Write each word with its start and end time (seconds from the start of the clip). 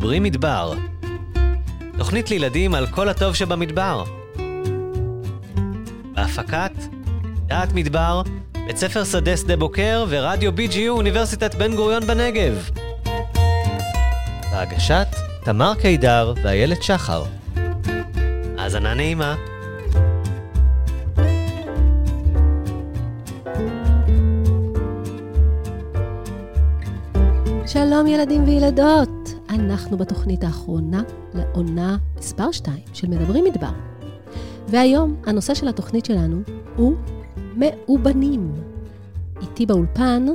מדברים 0.00 0.22
מדבר. 0.22 0.72
תוכנית 1.98 2.30
לילדים 2.30 2.74
על 2.74 2.86
כל 2.86 3.08
הטוב 3.08 3.34
שבמדבר. 3.34 4.04
בהפקת 6.14 6.72
דעת 7.46 7.72
מדבר, 7.72 8.22
בית 8.66 8.76
ספר 8.76 9.04
שדה 9.04 9.36
שדה 9.36 9.56
בוקר 9.56 10.04
ורדיו 10.08 10.52
BGU 10.52 10.88
אוניברסיטת 10.88 11.54
בן 11.54 11.76
גוריון 11.76 12.06
בנגב. 12.06 12.70
בהגשת 14.52 15.06
תמר 15.44 15.72
קידר 15.74 16.34
ואיילת 16.42 16.82
שחר. 16.82 17.24
האזנה 18.58 18.94
נעימה. 18.94 19.34
שלום 27.66 28.06
ילדים 28.06 28.44
וילדות, 28.44 29.19
אנחנו 29.50 29.98
בתוכנית 29.98 30.44
האחרונה 30.44 31.02
לעונה 31.34 31.96
מספר 32.18 32.52
2 32.52 32.78
של 32.92 33.08
מדברים 33.08 33.44
מדבר. 33.44 33.70
והיום 34.68 35.16
הנושא 35.26 35.54
של 35.54 35.68
התוכנית 35.68 36.04
שלנו 36.04 36.40
הוא 36.76 36.94
מאובנים. 37.56 38.52
איתי 39.42 39.66
באולפן 39.66 40.26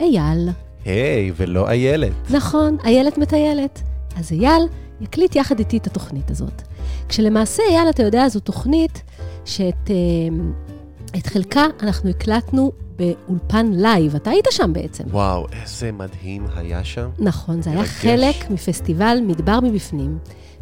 אייל. 0.00 0.48
היי, 0.84 1.32
ולא 1.36 1.68
איילת. 1.68 2.12
נכון, 2.30 2.76
איילת 2.84 3.18
מטיילת. 3.18 3.82
אז 4.16 4.32
אייל 4.32 4.62
יקליט 5.00 5.36
יחד 5.36 5.58
איתי 5.58 5.76
את 5.76 5.86
התוכנית 5.86 6.30
הזאת. 6.30 6.62
כשלמעשה, 7.08 7.62
אייל, 7.70 7.90
אתה 7.90 8.02
יודע, 8.02 8.28
זו 8.28 8.40
תוכנית 8.40 9.02
שאת 9.44 9.90
אה, 9.90 9.96
את 11.16 11.26
חלקה 11.26 11.66
אנחנו 11.82 12.10
הקלטנו 12.10 12.72
באולפן 12.96 13.72
live. 13.72 14.14
אתה 14.14 14.30
היית 14.30 14.44
שם 14.50 14.72
בעצם. 14.72 15.04
וואו, 15.10 15.46
איזה 15.62 15.92
מדהים 15.92 16.46
היה 16.56 16.84
שם. 16.84 17.08
נכון, 17.18 17.62
זה 17.62 17.70
היה. 17.70 17.84
חלק 17.84 18.50
מפסטיבל 18.50 19.18
מדבר 19.26 19.60
מבפנים. 19.60 20.18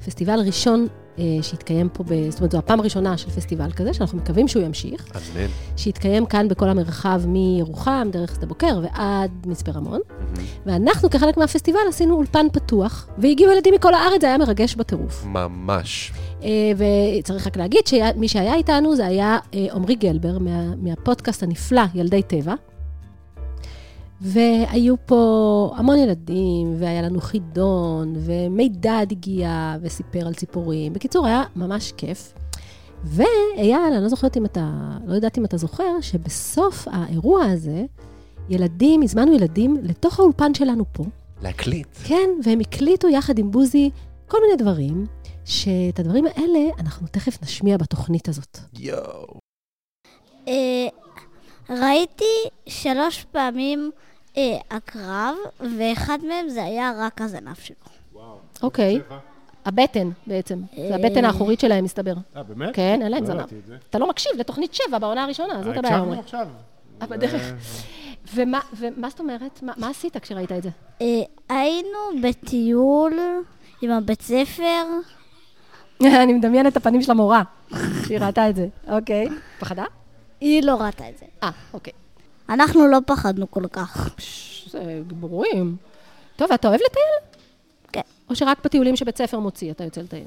פסטיבל 0.07 0.41
ראשון 0.47 0.87
אה, 1.19 1.25
שהתקיים 1.43 1.89
פה, 1.89 2.05
ב, 2.05 2.31
זאת 2.31 2.41
אומרת, 2.41 2.53
זו 2.53 2.59
הפעם 2.59 2.81
הראשונה 2.81 3.17
של 3.17 3.31
פסטיבל 3.31 3.73
כזה, 3.73 3.95
שאנחנו 3.95 4.19
מקווים 4.19 4.49
שהוא 4.49 4.63
ימשיך, 4.63 5.07
אמן. 5.17 5.47
שהתקיים 5.77 6.27
כאן 6.27 6.49
בכל 6.49 6.69
המרחב 6.69 7.23
מירוחם, 7.27 8.09
דרך 8.13 8.35
שדה 8.35 8.47
בוקר 8.47 8.81
ועד 8.83 9.31
מצפה 9.47 9.73
רמון. 9.73 10.01
ואנחנו, 10.67 11.11
כחלק 11.11 11.37
מהפסטיבל, 11.37 11.79
עשינו 11.89 12.15
אולפן 12.15 12.47
פתוח, 12.53 13.09
והגיעו 13.19 13.53
ילדים 13.53 13.75
מכל 13.75 13.95
הארץ, 13.95 14.21
זה 14.21 14.27
היה 14.27 14.39
מרגש 14.39 14.75
בטירוף. 14.75 15.25
ממש. 15.27 16.13
אה, 16.43 16.49
וצריך 17.19 17.47
רק 17.47 17.57
להגיד 17.57 17.87
שמי 17.87 18.29
שהיה 18.29 18.55
איתנו 18.55 18.97
זה 18.97 19.07
היה 19.07 19.39
אה, 19.55 19.67
עמרי 19.73 19.95
גלבר, 19.95 20.39
מה, 20.39 20.75
מהפודקאסט 20.77 21.43
הנפלא, 21.43 21.83
ילדי 21.95 22.23
טבע. 22.23 22.55
והיו 24.23 24.95
פה 25.07 25.73
המון 25.77 25.99
ילדים, 25.99 26.75
והיה 26.79 27.03
לנו 27.03 27.21
חידון, 27.21 28.15
ומידד 28.17 29.07
הגיע 29.11 29.77
וסיפר 29.83 30.27
על 30.27 30.35
ציפורים. 30.35 30.93
בקיצור, 30.93 31.27
היה 31.27 31.45
ממש 31.57 31.93
כיף. 31.97 32.35
ואייל, 33.05 33.93
אני 33.95 34.03
לא 34.03 34.09
זוכרת 34.09 34.37
אם 34.37 34.45
אתה, 34.45 34.71
לא 35.07 35.15
יודעת 35.15 35.39
אם 35.39 35.45
אתה 35.45 35.57
זוכר, 35.57 36.01
שבסוף 36.01 36.89
האירוע 36.91 37.45
הזה, 37.45 37.85
ילדים, 38.49 39.03
הזמנו 39.03 39.35
ילדים 39.35 39.77
לתוך 39.83 40.21
האולפן 40.21 40.55
שלנו 40.55 40.85
פה. 40.93 41.05
להקליט. 41.43 41.89
כן, 42.05 42.31
והם 42.45 42.61
הקליטו 42.61 43.09
יחד 43.09 43.39
עם 43.39 43.51
בוזי 43.51 43.91
כל 44.29 44.39
מיני 44.43 44.57
דברים, 44.57 45.07
שאת 45.45 45.99
הדברים 45.99 46.27
האלה 46.27 46.61
אנחנו 46.79 47.07
תכף 47.07 47.43
נשמיע 47.43 47.77
בתוכנית 47.77 48.29
הזאת. 48.29 48.59
יואו. 48.79 49.39
אה, 50.49 50.89
ראיתי 51.71 52.49
שלוש 52.67 53.25
פעמים 53.33 53.91
אה, 54.37 54.59
עקרב, 54.71 55.35
ואחד 55.79 56.19
מהם 56.29 56.49
זה 56.49 56.65
היה 56.65 56.93
רק 56.99 57.21
הזנב 57.21 57.55
שלו. 57.55 57.77
אוקיי. 58.63 59.01
הבטן 59.65 60.11
בעצם, 60.27 60.61
זה 60.89 60.95
הבטן 60.95 61.25
אה. 61.25 61.31
האחורית 61.31 61.61
שלהם, 61.61 61.85
מסתבר. 61.85 62.15
אה, 62.37 62.43
באמת? 62.43 62.75
כן, 62.75 63.03
אין 63.03 63.13
להם 63.13 63.25
לא 63.25 63.27
זנב. 63.27 63.47
אתה 63.91 63.99
לא 63.99 64.09
מקשיב 64.09 64.33
לתוכנית 64.39 64.75
שבע 64.75 64.99
בעונה 64.99 65.25
הראשונה, 65.25 65.63
זאת 65.63 65.75
אה, 65.75 65.79
הבעיה, 65.79 65.97
הקשבנו. 65.97 66.21
עכשיו. 66.21 66.49
אה, 67.03 67.07
בדרך. 67.07 67.53
ומה 68.35 69.11
זאת 69.11 69.21
אומרת? 69.21 69.63
מה 69.63 69.73
מה 69.77 69.89
עשית 69.89 70.17
כשראית 70.17 70.53
את 70.53 70.63
זה? 70.63 70.69
אה, 71.01 71.07
היינו 71.49 71.99
בטיול 72.23 73.19
עם 73.83 73.91
הבית 73.91 74.23
ספר, 74.23 74.85
אני 76.23 76.33
מדמיינת 76.33 76.73
את 76.73 76.77
הפנים 76.77 77.03
של 77.03 77.11
המורה, 77.11 77.43
שהיא 78.07 78.19
ראתה 78.19 78.51
את 78.51 78.57
זה. 78.57 78.67
אוקיי. 78.89 79.29
פחדה? 79.59 79.85
היא 80.41 80.63
לא 80.63 80.75
ראתה 80.75 81.09
את 81.09 81.19
זה. 81.19 81.27
אה, 81.43 81.51
אוקיי. 81.75 81.93
אנחנו 82.53 82.89
לא 82.89 82.99
פחדנו 83.07 83.51
כל 83.51 83.65
כך. 83.73 84.09
פש, 84.17 84.69
זה 84.71 85.01
גיבורים. 85.09 85.77
טוב, 86.37 86.51
ואתה 86.51 86.69
אוהב 86.69 86.81
לטייל? 86.81 87.43
כן. 87.93 88.01
או 88.31 88.37
שרק 88.37 88.59
בטיולים 88.65 88.97
שבית 88.97 89.19
ספר 89.19 89.39
מוציא 89.39 89.71
אתה 89.71 89.85
יוצא 89.85 90.01
לטייל? 90.01 90.27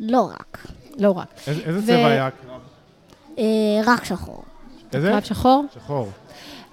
לא 0.00 0.30
רק. 0.34 0.58
לא 0.98 1.10
רק. 1.10 1.28
איזה 1.46 1.62
איזה 1.66 1.78
ו- 1.78 1.82
צבע 1.86 2.06
היה 2.06 2.26
הקרב? 2.26 2.60
אה, 3.38 3.44
רק 3.86 4.04
שחור. 4.04 4.42
איזה? 4.94 5.08
קרב 5.10 5.24
שחור? 5.24 5.64
שחור. 5.74 6.08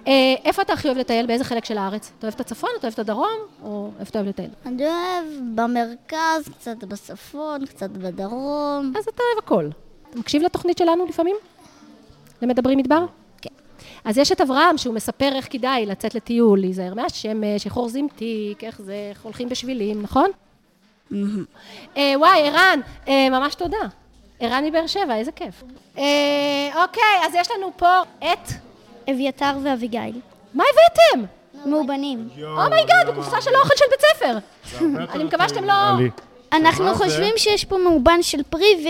אה, 0.06 0.12
איפה 0.44 0.62
אתה 0.62 0.72
הכי 0.72 0.88
אוהב 0.88 0.98
לטייל? 0.98 1.26
באיזה 1.26 1.44
חלק 1.44 1.64
של 1.64 1.78
הארץ? 1.78 2.12
אתה 2.18 2.26
אוהב 2.26 2.34
את 2.34 2.40
הצפון? 2.40 2.70
אתה 2.78 2.86
אוהב 2.86 2.92
את 2.92 2.98
הדרום? 2.98 3.38
או 3.62 3.90
איפה 4.00 4.10
אתה 4.10 4.18
אוהב 4.18 4.28
לטייל? 4.28 4.50
אני 4.66 4.84
אוהב 4.86 5.24
במרכז, 5.54 6.48
קצת 6.58 6.84
בצפון, 6.84 7.66
קצת 7.66 7.90
בדרום. 7.90 8.92
אז 8.98 9.04
אתה 9.08 9.22
אוהב 9.22 9.44
הכל. 9.44 9.68
אתה 10.10 10.18
מקשיב 10.18 10.42
לתוכנית 10.42 10.78
שלנו 10.78 11.06
לפעמים? 11.06 11.36
למדברים 12.42 12.78
מדבר? 12.78 13.04
אז 14.04 14.18
יש 14.18 14.32
את 14.32 14.40
אברהם, 14.40 14.78
שהוא 14.78 14.94
מספר 14.94 15.30
איך 15.34 15.46
כדאי 15.50 15.86
לצאת 15.86 16.14
לטיול, 16.14 16.60
להיזהר 16.60 16.94
מהשמש, 16.94 17.66
איך 17.66 17.76
אורזים 17.76 18.08
תיק, 18.16 18.64
איך 18.64 18.80
זה, 18.82 19.08
איך 19.10 19.22
הולכים 19.22 19.48
בשבילים, 19.48 20.02
נכון? 20.02 20.30
אה, 21.96 22.12
וואי, 22.16 22.48
ערן, 22.48 22.80
אה, 23.08 23.30
ממש 23.30 23.54
תודה. 23.54 23.86
ערן 24.40 24.64
מבאר 24.64 24.86
שבע, 24.86 25.16
איזה 25.16 25.32
כיף. 25.32 25.62
אה, 25.98 26.82
אוקיי, 26.82 27.26
אז 27.26 27.34
יש 27.34 27.50
לנו 27.50 27.70
פה 27.76 28.00
את... 28.18 28.48
אביתר 29.10 29.52
ואביגיל. 29.62 30.20
מה 30.54 30.64
הבאתם? 30.72 31.26
מאובנים. 31.70 32.28
oh 32.42 32.59
my 32.59 32.75
god, 32.75 33.08
בקופסה 33.08 33.40
של 33.40 33.54
האוכל 33.54 33.74
של 33.76 33.84
בית 33.90 34.00
ספר. 34.00 34.38
אני 35.14 35.24
מקווה 35.24 35.48
שאתם 35.48 35.64
לא... 35.64 35.72
אנחנו? 36.54 36.94
חושבים 36.94 37.34
שיש 37.36 37.64
פה 37.64 37.78
מאובן 37.78 38.22
של 38.22 38.42
פרי 38.42 38.74
ו... 38.84 38.88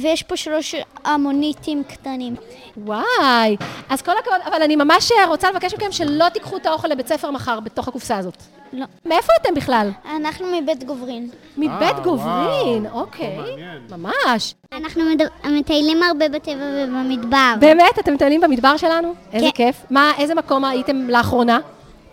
ויש 0.00 0.22
פה 0.22 0.36
שלוש 0.36 0.74
אמוניטים 1.04 1.82
קטנים. 1.84 2.34
וואי, 2.76 3.56
אז 3.88 4.02
כל 4.02 4.12
הכבוד, 4.18 4.40
אבל 4.44 4.62
אני 4.62 4.76
ממש 4.76 5.12
רוצה 5.28 5.50
לבקש 5.50 5.74
מכם 5.74 5.92
שלא 5.92 6.28
תיקחו 6.28 6.56
את 6.56 6.66
האוכל 6.66 6.88
לבית 6.88 7.08
ספר 7.08 7.30
מחר 7.30 7.60
בתוך 7.60 7.88
הקופסה 7.88 8.16
הזאת. 8.16 8.42
לא. 8.72 8.86
מאיפה 9.04 9.32
אתם 9.42 9.54
בכלל? 9.54 9.90
אנחנו 10.16 10.46
מבית 10.56 10.84
גוברין. 10.84 11.30
מבית 11.56 11.82
אה, 11.82 12.00
גוברין, 12.04 12.86
וואו, 12.86 13.00
אוקיי. 13.00 13.36
מעניין. 13.36 13.78
ממש. 13.90 14.54
אנחנו 14.72 15.02
מטיילים 15.44 16.02
הרבה 16.02 16.28
בטבע 16.28 16.64
ובמדבר. 16.74 17.54
באמת, 17.60 17.98
אתם 17.98 18.14
מטיילים 18.14 18.40
במדבר 18.40 18.76
שלנו? 18.76 19.14
איזה 19.32 19.46
כן. 19.46 19.50
כיף. 19.52 19.76
מה, 19.90 20.12
איזה 20.18 20.34
מקום 20.34 20.64
הייתם 20.64 21.10
לאחרונה? 21.10 21.58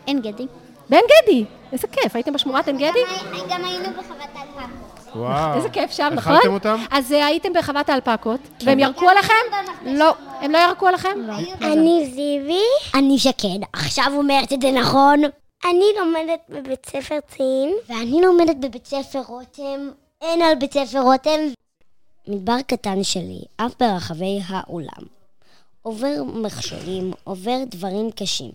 אין 0.08 0.22
גדי. 0.22 0.48
בעין 0.94 1.06
גדי. 1.24 1.46
איזה 1.72 1.88
כיף, 1.88 2.16
הייתם 2.16 2.34
בשמורת 2.34 2.68
עין 2.68 2.78
גדי? 2.78 3.00
גם 3.50 3.66
היינו 3.66 3.90
בחוות 3.90 4.30
אלפקות. 4.36 5.16
וואו. 5.16 5.58
איזה 5.58 5.70
כיף 5.70 5.92
שם, 5.92 6.10
נכון? 6.16 6.34
אכלתם 6.34 6.54
אותם? 6.54 6.84
אז 6.92 7.12
אה, 7.12 7.26
הייתם 7.26 7.54
בחוות 7.54 7.90
האלפקות, 7.90 8.40
והם 8.64 8.80
ירקו 8.80 9.10
עליכם? 9.10 9.34
לא. 9.86 10.14
הם 10.42 10.52
לא 10.52 10.58
ירקו 10.58 10.88
עליכם? 10.88 11.10
אני 11.62 12.12
זיוי. 12.16 12.64
אני 12.96 13.20
שקד. 13.20 13.60
עכשיו 13.74 14.12
אומרת 14.16 14.54
את 14.54 14.62
זה 14.62 14.72
נכון. 14.72 15.22
אני 15.70 15.86
לומדת 16.00 16.40
בבית 16.50 16.86
ספר 16.86 17.20
צין. 17.28 17.74
ואני 17.90 18.22
לומדת 18.22 18.56
בבית 18.56 18.86
ספר 18.86 19.22
רותם. 19.28 19.90
אין 20.22 20.42
על 20.42 20.56
בית 20.56 20.74
ספר 20.74 21.00
רותם. 21.00 21.40
מדבר 22.28 22.62
קטן 22.68 23.04
שלי, 23.04 23.42
עף 23.58 23.72
ברחבי 23.80 24.40
העולם. 24.48 25.04
עובר 25.82 26.24
מכשולים, 26.24 27.12
עובר 27.24 27.58
דברים 27.68 28.12
קשים. 28.12 28.52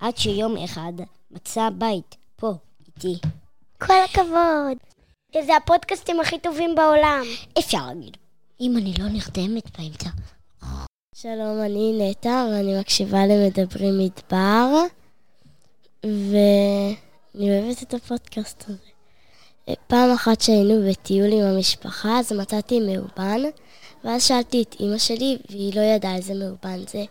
עד 0.00 0.16
שיום 0.16 0.56
אחד 0.56 0.92
מצא 1.34 1.68
בית, 1.78 2.16
פה, 2.36 2.52
איתי. 2.86 3.18
כל 3.78 3.94
הכבוד. 4.04 4.78
זה 5.46 5.56
הפודקאסטים 5.56 6.20
הכי 6.20 6.38
טובים 6.38 6.74
בעולם. 6.74 7.22
אפשר 7.58 7.86
להגיד. 7.86 8.16
אם 8.60 8.76
אני 8.76 8.94
לא 8.98 9.08
נרדמת 9.08 9.78
באמצע. 9.78 10.10
שלום, 11.14 11.60
אני 11.64 11.92
נטע, 11.98 12.46
ואני 12.50 12.80
מקשיבה 12.80 13.26
למדברים 13.26 13.98
מדבר, 13.98 14.84
ואני 16.04 17.60
אוהבת 17.60 17.82
את 17.82 17.94
הפודקאסט 17.94 18.64
הזה. 18.68 19.74
פעם 19.86 20.10
אחת 20.14 20.40
שהיינו 20.40 20.90
בטיול 20.90 21.32
עם 21.32 21.42
המשפחה, 21.42 22.18
אז 22.18 22.32
מצאתי 22.32 22.80
מאובן, 22.80 23.40
ואז 24.04 24.24
שאלתי 24.24 24.62
את 24.62 24.76
אימא 24.80 24.98
שלי, 24.98 25.38
והיא 25.50 25.76
לא 25.76 25.80
ידעה 25.80 26.16
איזה 26.16 26.34
מאובן 26.34 26.78
זה. 26.88 27.04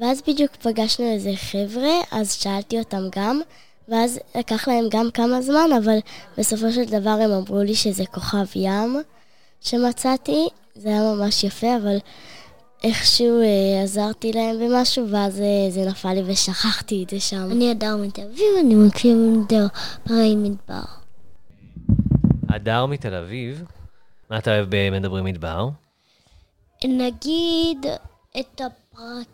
ואז 0.00 0.22
בדיוק 0.28 0.56
פגשנו 0.56 1.06
איזה 1.06 1.30
חבר'ה, 1.36 1.92
אז 2.12 2.32
שאלתי 2.32 2.78
אותם 2.78 3.02
גם, 3.16 3.40
ואז 3.88 4.20
לקח 4.34 4.68
להם 4.68 4.84
גם 4.90 5.10
כמה 5.14 5.42
זמן, 5.42 5.70
אבל 5.84 5.98
בסופו 6.38 6.72
של 6.72 6.84
דבר 6.84 7.10
הם 7.10 7.30
אמרו 7.30 7.62
לי 7.62 7.74
שזה 7.74 8.06
כוכב 8.06 8.46
ים 8.56 8.96
שמצאתי, 9.60 10.48
זה 10.74 10.88
היה 10.88 11.14
ממש 11.14 11.44
יפה, 11.44 11.76
אבל 11.76 11.96
איכשהו 12.84 13.42
אה, 13.42 13.82
עזרתי 13.82 14.32
להם 14.32 14.56
במשהו, 14.60 15.10
ואז 15.10 15.40
אה, 15.40 15.70
זה 15.70 15.84
נפל 15.90 16.12
לי 16.12 16.22
ושכחתי 16.26 17.04
את 17.04 17.10
זה 17.10 17.20
שם. 17.20 17.48
אני 17.50 17.70
הדר 17.70 17.96
מטר, 17.96 18.28
ואני 18.56 18.74
מקשיב 18.74 19.16
למדבר 19.16 19.66
פרי 20.04 20.36
מדבר. 20.36 20.82
הדר 22.48 22.86
מתל 22.86 23.14
אביב, 23.14 23.64
מה 24.30 24.38
אתה 24.38 24.50
אוהב 24.50 24.66
במדברים 24.70 25.24
מדבר? 25.24 25.68
נגיד 26.84 27.86
את 28.40 28.60
הפרק, 28.60 29.26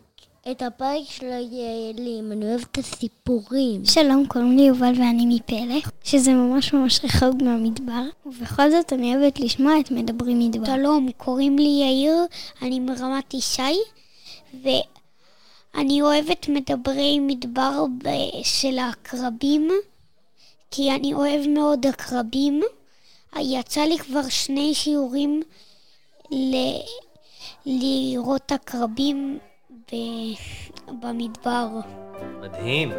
את 0.51 0.61
הפרק 0.61 1.03
של 1.09 1.25
היעלים, 1.25 2.31
אני 2.31 2.45
אוהבת 2.45 2.67
את 2.71 2.77
הסיפורים. 2.77 3.85
שלום, 3.85 4.25
קוראים 4.27 4.57
לי 4.57 4.63
יובל 4.63 4.93
ואני 4.99 5.25
מפלך, 5.25 5.89
שזה 6.03 6.33
ממש 6.33 6.73
ממש 6.73 6.99
רחוק 7.03 7.41
מהמדבר, 7.41 8.03
ובכל 8.25 8.71
זאת 8.71 8.93
אני 8.93 9.15
אוהבת 9.15 9.39
לשמוע 9.39 9.79
את 9.79 9.91
מדברים 9.91 10.39
מדבר. 10.39 10.65
שלום, 10.65 11.11
קוראים 11.17 11.59
לי 11.59 11.83
יאיר, 11.83 12.15
אני 12.61 12.79
מרמת 12.79 13.33
ישי, 13.33 13.77
ואני 14.63 16.01
אוהבת 16.01 16.49
מדברי 16.49 17.19
מדבר 17.19 17.85
של 18.43 18.79
העקרבים, 18.79 19.69
כי 20.71 20.91
אני 20.91 21.13
אוהב 21.13 21.47
מאוד 21.47 21.87
עקרבים. 21.87 22.61
יצא 23.39 23.81
לי 23.81 23.97
כבר 23.97 24.29
שני 24.29 24.73
שיעורים 24.75 25.41
ל- 26.31 26.81
לראות 27.65 28.51
עקרבים 28.51 29.39
ב- 29.91 30.97
במדבר. 31.01 31.67
מדהים. 32.41 32.91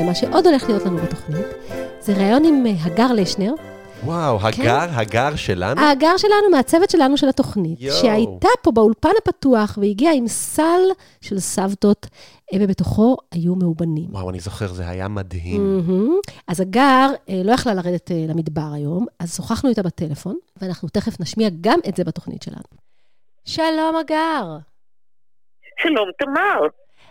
ומה 0.00 0.14
שעוד 0.14 0.46
הולך 0.46 0.68
להיות 0.68 0.84
לנו 0.84 0.96
בתוכנית, 0.98 1.46
זה 2.00 2.12
ראיון 2.16 2.44
עם 2.44 2.66
אה, 2.66 2.72
הגר 2.84 3.12
לשנר, 3.12 3.52
וואו, 4.04 4.38
הגר, 4.46 4.86
הגר 4.90 5.36
שלנו? 5.36 5.80
ההגר 5.80 6.16
שלנו 6.16 6.50
מהצוות 6.50 6.90
שלנו 6.90 7.16
של 7.16 7.28
התוכנית, 7.28 7.80
יואו. 7.80 7.96
שהייתה 7.96 8.48
פה 8.62 8.72
באולפן 8.72 9.10
הפתוח 9.18 9.78
והגיעה 9.80 10.14
עם 10.14 10.28
סל 10.28 10.80
של 11.20 11.38
סבתות, 11.38 12.06
אה, 12.52 12.58
ובתוכו 12.60 13.16
היו 13.32 13.54
מאובנים. 13.54 14.06
וואו, 14.10 14.30
אני 14.30 14.40
זוכר, 14.40 14.66
זה 14.66 14.88
היה 14.88 15.08
מדהים. 15.08 15.76
מהמם. 15.76 16.14
אז 16.48 16.60
הגר 16.60 17.10
אה, 17.28 17.42
לא 17.44 17.52
יכלה 17.52 17.74
לרדת 17.74 18.10
אה, 18.10 18.24
למדבר 18.28 18.72
היום, 18.74 19.06
אז 19.18 19.36
שוחחנו 19.36 19.68
איתה 19.70 19.82
בטלפון, 19.82 20.36
ואנחנו 20.56 20.88
תכף 20.88 21.20
נשמיע 21.20 21.48
גם 21.60 21.78
את 21.88 21.96
זה 21.96 22.04
בתוכנית 22.04 22.42
שלנו. 22.42 22.80
שלום, 23.44 23.96
הגר. 23.96 24.56
שלום, 25.82 26.08
תמר. 26.18 26.66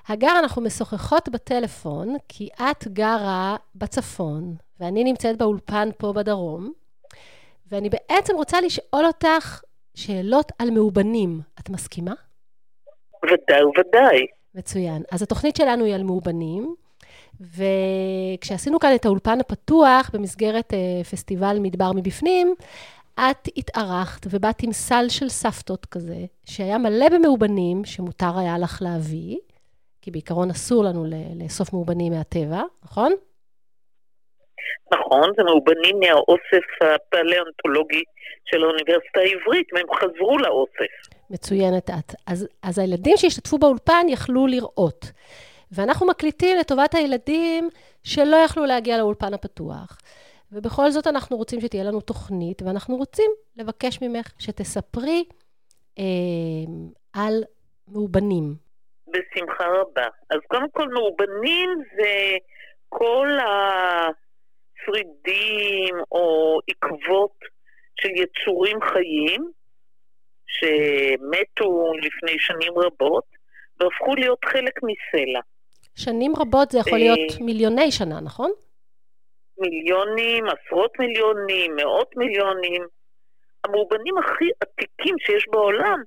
הגר, 0.08 0.40
אנחנו 0.40 0.62
משוחחות 0.62 1.30
בטלפון, 1.30 2.16
כי 2.28 2.50
את 2.62 2.88
גרה 2.88 3.56
בצפון, 3.76 4.56
ואני 4.80 5.04
נמצאת 5.04 5.38
באולפן 5.38 5.90
פה 5.98 6.14
בדרום, 6.14 6.72
ואני 7.72 7.90
בעצם 7.90 8.36
רוצה 8.36 8.62
לשאול 8.62 9.06
אותך 9.06 9.62
שאלות 9.96 10.52
על 10.60 10.72
מאובנים. 10.72 11.42
את 11.60 11.70
מסכימה? 11.70 12.14
ודאי 13.24 13.64
וודאי. 13.64 14.26
מצוין. 14.56 15.04
אז 15.12 15.22
התוכנית 15.22 15.56
שלנו 15.56 15.86
היא 15.86 15.96
על 15.96 16.04
מאובנים, 16.04 16.76
וכשעשינו 17.42 18.80
כאן 18.80 18.96
את 18.96 19.06
האולפן 19.06 19.40
הפתוח 19.40 20.10
במסגרת 20.14 20.74
אה, 20.74 21.04
פסטיבל 21.04 21.58
מדבר 21.60 21.92
מבפנים, 21.96 22.56
את 23.14 23.50
התארחת 23.58 24.28
ובאת 24.30 24.64
עם 24.64 24.74
סל 24.74 25.06
של 25.10 25.30
סבתות 25.30 25.86
כזה, 25.86 26.26
שהיה 26.46 26.78
מלא 26.78 27.10
במאובנים 27.10 27.86
שמותר 27.86 28.38
היה 28.38 28.58
לך 28.58 28.82
להביא, 28.82 29.38
כי 30.02 30.12
בעיקרון 30.12 30.50
אסור 30.50 30.84
לנו 30.84 31.06
לאסוף 31.36 31.74
מאובנים 31.74 32.14
מהטבע, 32.14 32.64
נכון? 32.84 33.14
נכון, 34.94 35.32
זה 35.38 35.44
מאובנים 35.44 36.00
מהאוסף 36.00 36.66
הפלאונטולוגי 36.82 38.04
של 38.46 38.64
האוניברסיטה 38.64 39.20
העברית, 39.20 39.68
והם 39.74 39.86
חזרו 39.96 40.38
לאוסף. 40.38 40.92
מצוינת 41.30 41.90
את. 41.90 42.16
אז, 42.28 42.48
אז 42.64 42.80
הילדים 42.80 43.18
שהשתתפו 43.18 43.58
באולפן 43.58 44.06
יכלו 44.10 44.48
לראות. 44.48 45.06
ואנחנו 45.72 46.08
מקליטים 46.08 46.58
לטובת 46.58 46.96
הילדים 46.96 47.70
שלא 48.04 48.36
יכלו 48.36 48.66
להגיע 48.66 48.98
לאולפן 48.98 49.34
הפתוח. 49.34 49.98
ובכל 50.52 50.90
זאת 50.92 51.08
אנחנו 51.08 51.38
רוצים 51.38 51.62
שתהיה 51.62 51.84
לנו 51.84 52.02
תוכנית, 52.02 52.62
ואנחנו 52.62 52.96
רוצים 52.96 53.32
לבקש 53.58 54.02
ממך 54.02 54.32
שתספרי 54.40 55.24
אה, 56.00 56.04
על 57.14 57.44
מאובנים. 57.88 58.56
בשמחה 59.08 59.64
רבה. 59.66 60.08
אז 60.30 60.40
קודם 60.48 60.70
כל, 60.72 60.88
מאובנים 60.88 61.70
זה 61.96 62.38
כל 62.90 63.28
השרידים 64.80 65.96
או 66.12 66.60
עקבות 66.68 67.36
של 68.02 68.10
יצורים 68.10 68.78
חיים 68.82 69.52
שמתו 70.48 71.94
לפני 72.02 72.40
שנים 72.40 72.74
רבות 72.78 73.24
והפכו 73.80 74.16
להיות 74.16 74.40
חלק 74.46 74.74
מסלע. 74.84 75.40
שנים 75.96 76.34
רבות 76.36 76.72
זה 76.72 76.80
יכול 76.80 76.94
אה, 76.94 76.98
להיות 77.00 77.42
מיליוני 77.42 77.92
שנה, 77.92 78.22
נכון? 78.22 78.52
מיליונים, 79.58 80.44
עשרות 80.46 81.00
מיליונים, 81.00 81.76
מאות 81.76 82.18
מיליונים. 82.18 82.88
המאובנים 83.64 84.18
הכי 84.18 84.46
עתיקים 84.62 85.16
שיש 85.20 85.46
בעולם, 85.52 86.04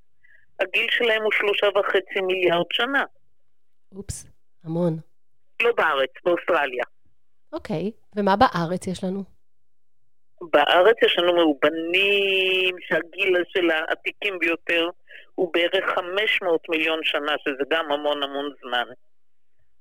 הגיל 0.61 0.87
שלהם 0.91 1.23
הוא 1.23 1.33
שלושה 1.33 1.67
וחצי 1.79 2.21
מיליארד 2.21 2.67
שנה. 2.73 3.05
אופס, 3.97 4.27
המון. 4.65 4.97
לא 5.63 5.73
בארץ, 5.77 6.11
באוסטרליה. 6.25 6.85
אוקיי, 7.53 7.91
ומה 8.17 8.37
בארץ 8.37 8.87
יש 8.87 9.05
לנו? 9.05 9.23
בארץ 10.41 10.97
יש 11.05 11.19
לנו 11.19 11.33
מאובנים 11.37 12.77
שהגיל 12.81 13.37
של 13.49 13.71
העתיקים 13.71 14.39
ביותר 14.39 14.89
הוא 15.35 15.53
בערך 15.53 15.85
500 15.95 16.69
מיליון 16.69 17.01
שנה, 17.03 17.33
שזה 17.45 17.65
גם 17.71 17.93
המון 17.93 18.23
המון 18.23 18.53
זמן. 18.61 18.85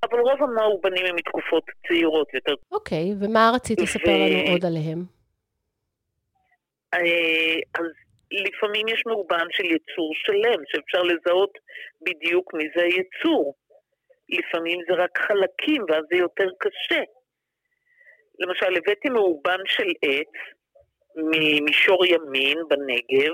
אבל 0.03 0.19
רוב 0.19 0.44
המאובנים 0.44 1.06
הם 1.06 1.15
מתקופות 1.15 1.63
צעירות 1.88 2.33
יותר. 2.33 2.53
אוקיי, 2.71 3.13
ומה 3.19 3.51
רצית 3.56 3.81
לספר 3.81 4.12
ו- 4.12 4.29
לנו 4.29 4.51
עוד 4.51 4.65
עליהם? 4.65 5.06
אה, 6.94 7.56
אז 7.79 7.85
לפעמים 8.31 8.88
יש 8.88 9.03
מאובן 9.06 9.45
של 9.51 9.65
יצור 9.65 10.12
שלם, 10.15 10.62
שאפשר 10.68 11.01
לזהות 11.03 11.57
בדיוק 12.01 12.53
מי 12.53 12.63
זה 12.75 12.83
היצור. 12.83 13.56
לפעמים 14.29 14.79
זה 14.90 15.04
רק 15.04 15.18
חלקים, 15.18 15.85
ואז 15.90 16.04
זה 16.11 16.18
יותר 16.18 16.47
קשה. 16.59 17.01
למשל, 18.42 18.78
הבאתי 18.78 19.10
מאובן 19.10 19.60
של 19.66 19.90
עץ 20.02 20.33
ממישור 21.16 22.06
ימין 22.06 22.57
בנגב, 22.68 23.33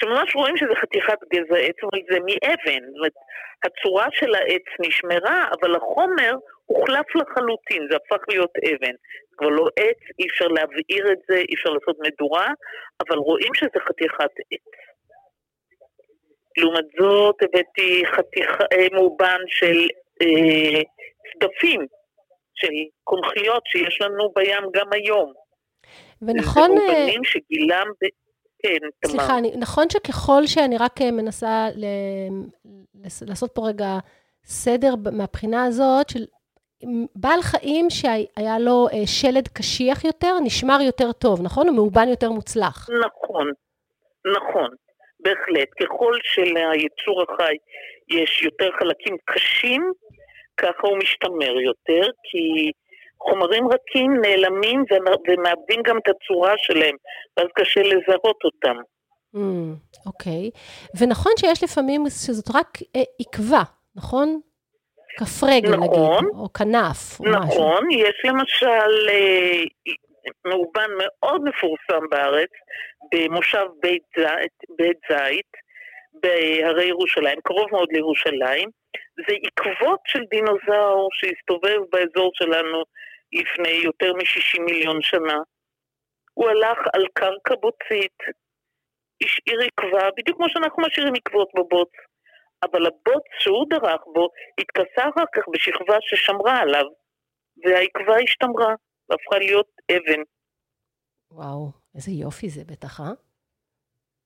שממש 0.00 0.36
רואים 0.36 0.56
שזה 0.56 0.74
חתיכת 0.80 1.18
גזע 1.32 1.56
עץ, 1.56 1.76
אבל 1.82 2.00
זה 2.10 2.18
מאבן. 2.20 2.86
זאת 2.86 2.96
אומרת, 2.96 3.12
הצורה 3.64 4.06
של 4.12 4.34
העץ 4.34 4.66
נשמרה, 4.80 5.48
אבל 5.60 5.76
החומר 5.76 6.32
הוחלף 6.66 7.16
לחלוטין, 7.16 7.86
זה 7.90 7.96
הפך 7.96 8.24
להיות 8.28 8.50
אבן. 8.56 8.94
זה 9.30 9.36
כבר 9.36 9.48
לא 9.48 9.66
עץ, 9.76 9.98
אי 10.18 10.26
אפשר 10.26 10.46
להבעיר 10.46 11.12
את 11.12 11.18
זה, 11.28 11.36
אי 11.36 11.54
אפשר 11.54 11.70
לעשות 11.70 11.96
מדורה, 12.00 12.48
אבל 13.00 13.16
רואים 13.16 13.54
שזה 13.54 13.80
חתיכת 13.88 14.30
עץ. 14.50 14.60
לעומת 16.56 16.84
זאת, 17.00 17.36
הבאתי 17.42 18.02
חתיכה, 18.06 18.64
אה, 18.72 18.86
מאובן 18.92 19.40
של 19.46 19.88
אה, 20.22 20.80
צדפים, 21.32 21.86
של 22.54 22.68
קונכיות 23.04 23.62
שיש 23.66 24.00
לנו 24.00 24.32
בים 24.36 24.62
גם 24.74 24.86
היום. 24.92 25.32
ונכון, 26.22 26.76
זה 26.76 26.82
אה, 26.82 26.92
מאובנים 26.94 27.24
שגילם... 27.24 27.86
ב... 28.02 28.06
כן, 28.58 28.88
תמר. 29.00 29.12
סליחה, 29.12 29.38
אני, 29.38 29.52
נכון 29.56 29.90
שככל 29.90 30.46
שאני 30.46 30.76
רק 30.78 31.02
אה, 31.02 31.10
מנסה 31.10 31.68
ל, 31.76 31.84
לס- 33.04 33.22
לעשות 33.22 33.50
פה 33.54 33.62
רגע 33.68 33.98
סדר 34.44 34.94
מהבחינה 35.12 35.64
הזאת, 35.64 36.08
של 36.08 36.24
בעל 37.16 37.42
חיים 37.42 37.90
שהיה 37.90 38.58
לו 38.58 38.86
אה, 38.92 39.06
שלד 39.06 39.48
קשיח 39.48 40.04
יותר, 40.04 40.34
נשמר 40.44 40.78
יותר 40.80 41.12
טוב, 41.12 41.42
נכון? 41.42 41.68
הוא 41.68 41.76
מאובן 41.76 42.08
יותר 42.08 42.30
מוצלח. 42.30 42.88
נכון, 43.06 43.50
נכון, 44.36 44.68
בהחלט. 45.20 45.68
ככל 45.80 46.12
שליצור 46.22 47.22
החי 47.22 47.56
יש 48.08 48.42
יותר 48.42 48.70
חלקים 48.78 49.16
קשים, 49.24 49.92
ככה 50.56 50.88
הוא 50.88 50.98
משתמר 50.98 51.60
יותר, 51.60 52.10
כי 52.30 52.70
חומרים 53.18 53.64
רכים 53.68 54.12
נעלמים 54.22 54.84
ומ- 54.90 55.22
ומאבדים 55.28 55.82
גם 55.84 55.98
את 55.98 56.08
הצורה 56.08 56.52
שלהם, 56.56 56.96
ואז 57.36 57.46
קשה 57.54 57.80
לזהות 57.82 58.38
אותם. 58.44 58.76
Mm, 59.36 59.38
אוקיי. 60.06 60.50
ונכון 61.00 61.32
שיש 61.36 61.62
לפעמים 61.64 62.04
שזאת 62.08 62.56
רק 62.56 62.78
אה, 62.96 63.02
עקבה, 63.20 63.62
נכון? 63.96 64.40
כף 65.18 65.44
רגל 65.44 65.68
נכון. 65.68 65.80
נגיד, 65.80 66.38
או 66.38 66.52
כנף, 66.52 67.20
או 67.20 67.24
משהו. 67.24 67.36
נכון, 67.36 67.90
יש 67.90 68.22
למשל 68.24 69.08
אה, 69.10 69.62
מאובן 70.44 70.90
מאוד 70.98 71.42
מפורסם 71.44 72.08
בארץ, 72.10 72.50
במושב 73.14 73.66
בית 73.82 74.02
זית, 74.18 74.76
בית 74.78 74.96
זית, 75.10 75.50
בהרי 76.22 76.84
ירושלים, 76.84 77.38
קרוב 77.44 77.66
מאוד 77.72 77.88
לירושלים. 77.92 78.68
זה 79.16 79.34
עקבות 79.46 80.00
של 80.06 80.22
דינוזאור 80.30 81.08
שהסתובב 81.12 81.78
באזור 81.92 82.30
שלנו 82.34 82.82
לפני 83.32 83.80
יותר 83.84 84.12
מ-60 84.12 84.62
מיליון 84.62 85.02
שנה. 85.02 85.38
הוא 86.34 86.48
הלך 86.48 86.78
על 86.94 87.06
קרקע 87.12 87.54
בוצית, 87.60 88.18
השאיר 89.22 89.60
עקבה, 89.66 90.08
בדיוק 90.16 90.36
כמו 90.36 90.46
שאנחנו 90.48 90.82
משאירים 90.82 91.12
עקבות 91.14 91.48
בבוץ. 91.54 91.90
אבל 92.64 92.86
הבוץ 92.86 93.24
שהוא 93.38 93.66
דרך 93.70 94.00
בו 94.14 94.28
התכסה 94.60 95.08
אחר 95.08 95.24
כך 95.34 95.42
בשכבה 95.52 95.96
ששמרה 96.00 96.58
עליו, 96.58 96.84
והעקבה 97.64 98.16
השתמרה, 98.24 98.74
והפכה 99.08 99.38
להיות 99.38 99.68
אבן. 99.90 100.22
וואו, 101.30 101.70
איזה 101.94 102.10
יופי 102.10 102.48
זה 102.48 102.64
בטח, 102.64 103.00
אה? 103.00 103.04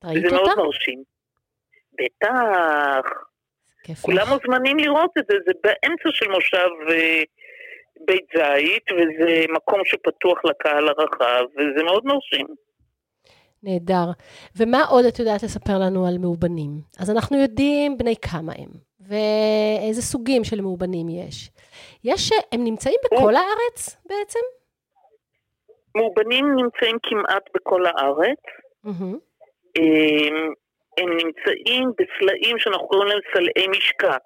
זה 0.02 0.08
ראית 0.08 0.24
מאוד 0.32 0.48
אותה? 0.48 0.62
מרשים. 0.62 1.02
בטח. 1.92 3.27
כולם. 4.02 4.26
מוזמנים 4.28 4.76
לראות 4.78 5.10
את 5.18 5.24
זה, 5.30 5.36
זה 5.46 5.52
באמצע 5.62 6.08
של 6.12 6.28
מושב 6.30 6.68
אה, 6.90 7.22
בית 8.06 8.26
זית, 8.34 8.82
וזה 8.92 9.44
מקום 9.52 9.80
שפתוח 9.84 10.44
לקהל 10.44 10.88
הרחב, 10.88 11.44
וזה 11.56 11.82
מאוד 11.84 12.06
מרשים. 12.06 12.46
נהדר. 13.62 14.10
ומה 14.56 14.84
עוד 14.84 15.04
את 15.04 15.18
יודעת 15.18 15.42
לספר 15.42 15.78
לנו 15.78 16.06
על 16.06 16.18
מאובנים? 16.18 16.70
אז 17.00 17.10
אנחנו 17.10 17.42
יודעים 17.42 17.98
בני 17.98 18.14
כמה 18.16 18.52
הם, 18.58 18.68
ואיזה 19.00 20.02
סוגים 20.02 20.44
של 20.44 20.60
מאובנים 20.60 21.06
יש. 21.08 21.50
יש, 22.04 22.30
הם 22.52 22.64
נמצאים 22.64 22.98
בכל 23.04 23.34
הארץ 23.36 23.96
בעצם? 24.06 24.40
מאובנים 25.96 26.46
נמצאים 26.56 26.96
כמעט 27.02 27.48
בכל 27.54 27.86
הארץ. 27.86 28.38
מהמם. 28.84 29.18
הם, 30.98 31.08
נמצאים 31.16 31.90
בסלעים 31.98 32.58
שאנחנו 32.58 32.88
קוראים 32.88 33.08
להם 33.08 33.20
סלעי 33.32 33.68
משקע. 33.68 34.16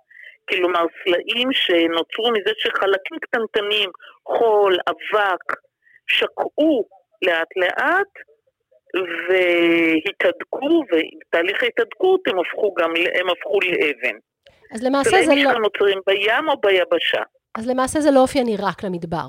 כלומר, 0.48 0.84
סלעים 1.04 1.48
שנוצרו 1.52 2.30
מזה 2.32 2.52
שחלקים 2.58 3.18
קטנטנים, 3.20 3.90
חול, 4.26 4.76
אבק, 4.88 5.60
שקעו 6.06 6.88
לאט 7.22 7.48
לאט 7.56 8.12
והתהדקו, 9.28 10.66
ובתהליך 10.66 11.62
ההתהדקות 11.62 12.20
הם 12.28 12.38
הפכו 12.38 12.74
גם, 12.74 12.90
הם 13.20 13.30
הפכו 13.30 13.58
לאבן. 13.60 14.16
אז 14.74 14.84
למעשה 14.84 15.22
זה 15.22 15.32
לא, 15.44 15.52
נוצרים 15.52 15.98
בים 16.06 16.48
או 16.48 16.60
ביבשה. 16.60 17.22
אז 17.54 17.68
למעשה 17.68 18.00
זה 18.00 18.10
לא 18.10 18.20
אופייני 18.20 18.56
רק 18.56 18.84
למדבר. 18.84 19.26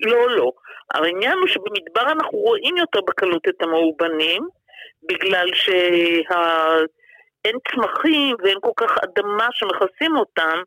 לא, 0.00 0.36
לא. 0.36 0.52
העניין 0.94 1.38
הוא 1.38 1.46
שבמדבר 1.46 2.12
אנחנו 2.12 2.38
רואים 2.38 2.76
יותר 2.76 3.00
בקלות 3.00 3.48
את 3.48 3.62
המאובנים, 3.62 4.42
בגלל 5.08 5.46
שאין 5.54 7.56
צמחים 7.70 8.36
ואין 8.42 8.58
כל 8.60 8.72
כך 8.76 8.90
אדמה 9.04 9.48
שמכסים 9.52 10.16
אותם, 10.16 10.58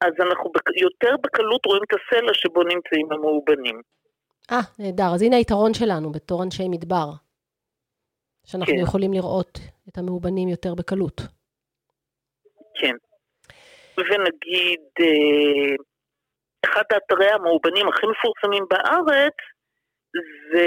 אז 0.00 0.12
אנחנו 0.20 0.50
יותר 0.76 1.16
בקלות 1.22 1.66
רואים 1.66 1.82
את 1.82 1.92
הסלע 1.92 2.34
שבו 2.34 2.62
נמצאים 2.62 3.12
המאובנים. 3.12 3.80
אה, 4.50 4.60
נהדר. 4.78 5.14
אז 5.14 5.22
הנה 5.22 5.36
היתרון 5.36 5.74
שלנו 5.74 6.12
בתור 6.12 6.42
אנשי 6.42 6.68
מדבר, 6.68 7.06
שאנחנו 8.46 8.74
כן. 8.74 8.82
יכולים 8.82 9.12
לראות 9.12 9.58
את 9.88 9.98
המאובנים 9.98 10.48
יותר 10.48 10.74
בקלות. 10.74 11.20
כן. 12.74 12.96
ונגיד, 13.98 14.80
אה, 15.00 15.76
אחד 16.64 16.82
האתרי 16.92 17.30
המאובנים 17.30 17.88
הכי 17.88 18.06
מפורסמים 18.06 18.64
בארץ 18.70 19.34
זה 20.52 20.66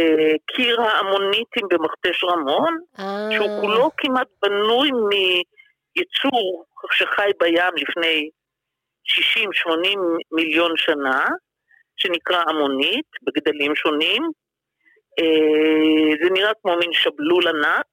קיר 0.56 0.82
האמוניטים 0.82 1.68
במכתש 1.72 2.24
רמון, 2.24 2.78
אה, 3.00 3.30
שהוא 3.32 3.62
כולו 3.62 3.90
כמעט 3.98 4.28
בנוי 4.42 4.90
מיצור 4.92 6.66
שחי 6.92 7.32
בים 7.40 7.74
לפני 7.76 8.30
60-80 9.06 10.00
מיליון 10.32 10.72
שנה, 10.78 11.28
שנקרא 11.98 12.44
אמונית, 12.50 13.06
בגדלים 13.24 13.76
שונים. 13.76 14.24
אה, 15.20 16.16
זה 16.24 16.30
נראה 16.30 16.52
כמו 16.62 16.76
מין 16.78 16.94
שבלול 16.94 17.48
ענק, 17.48 17.88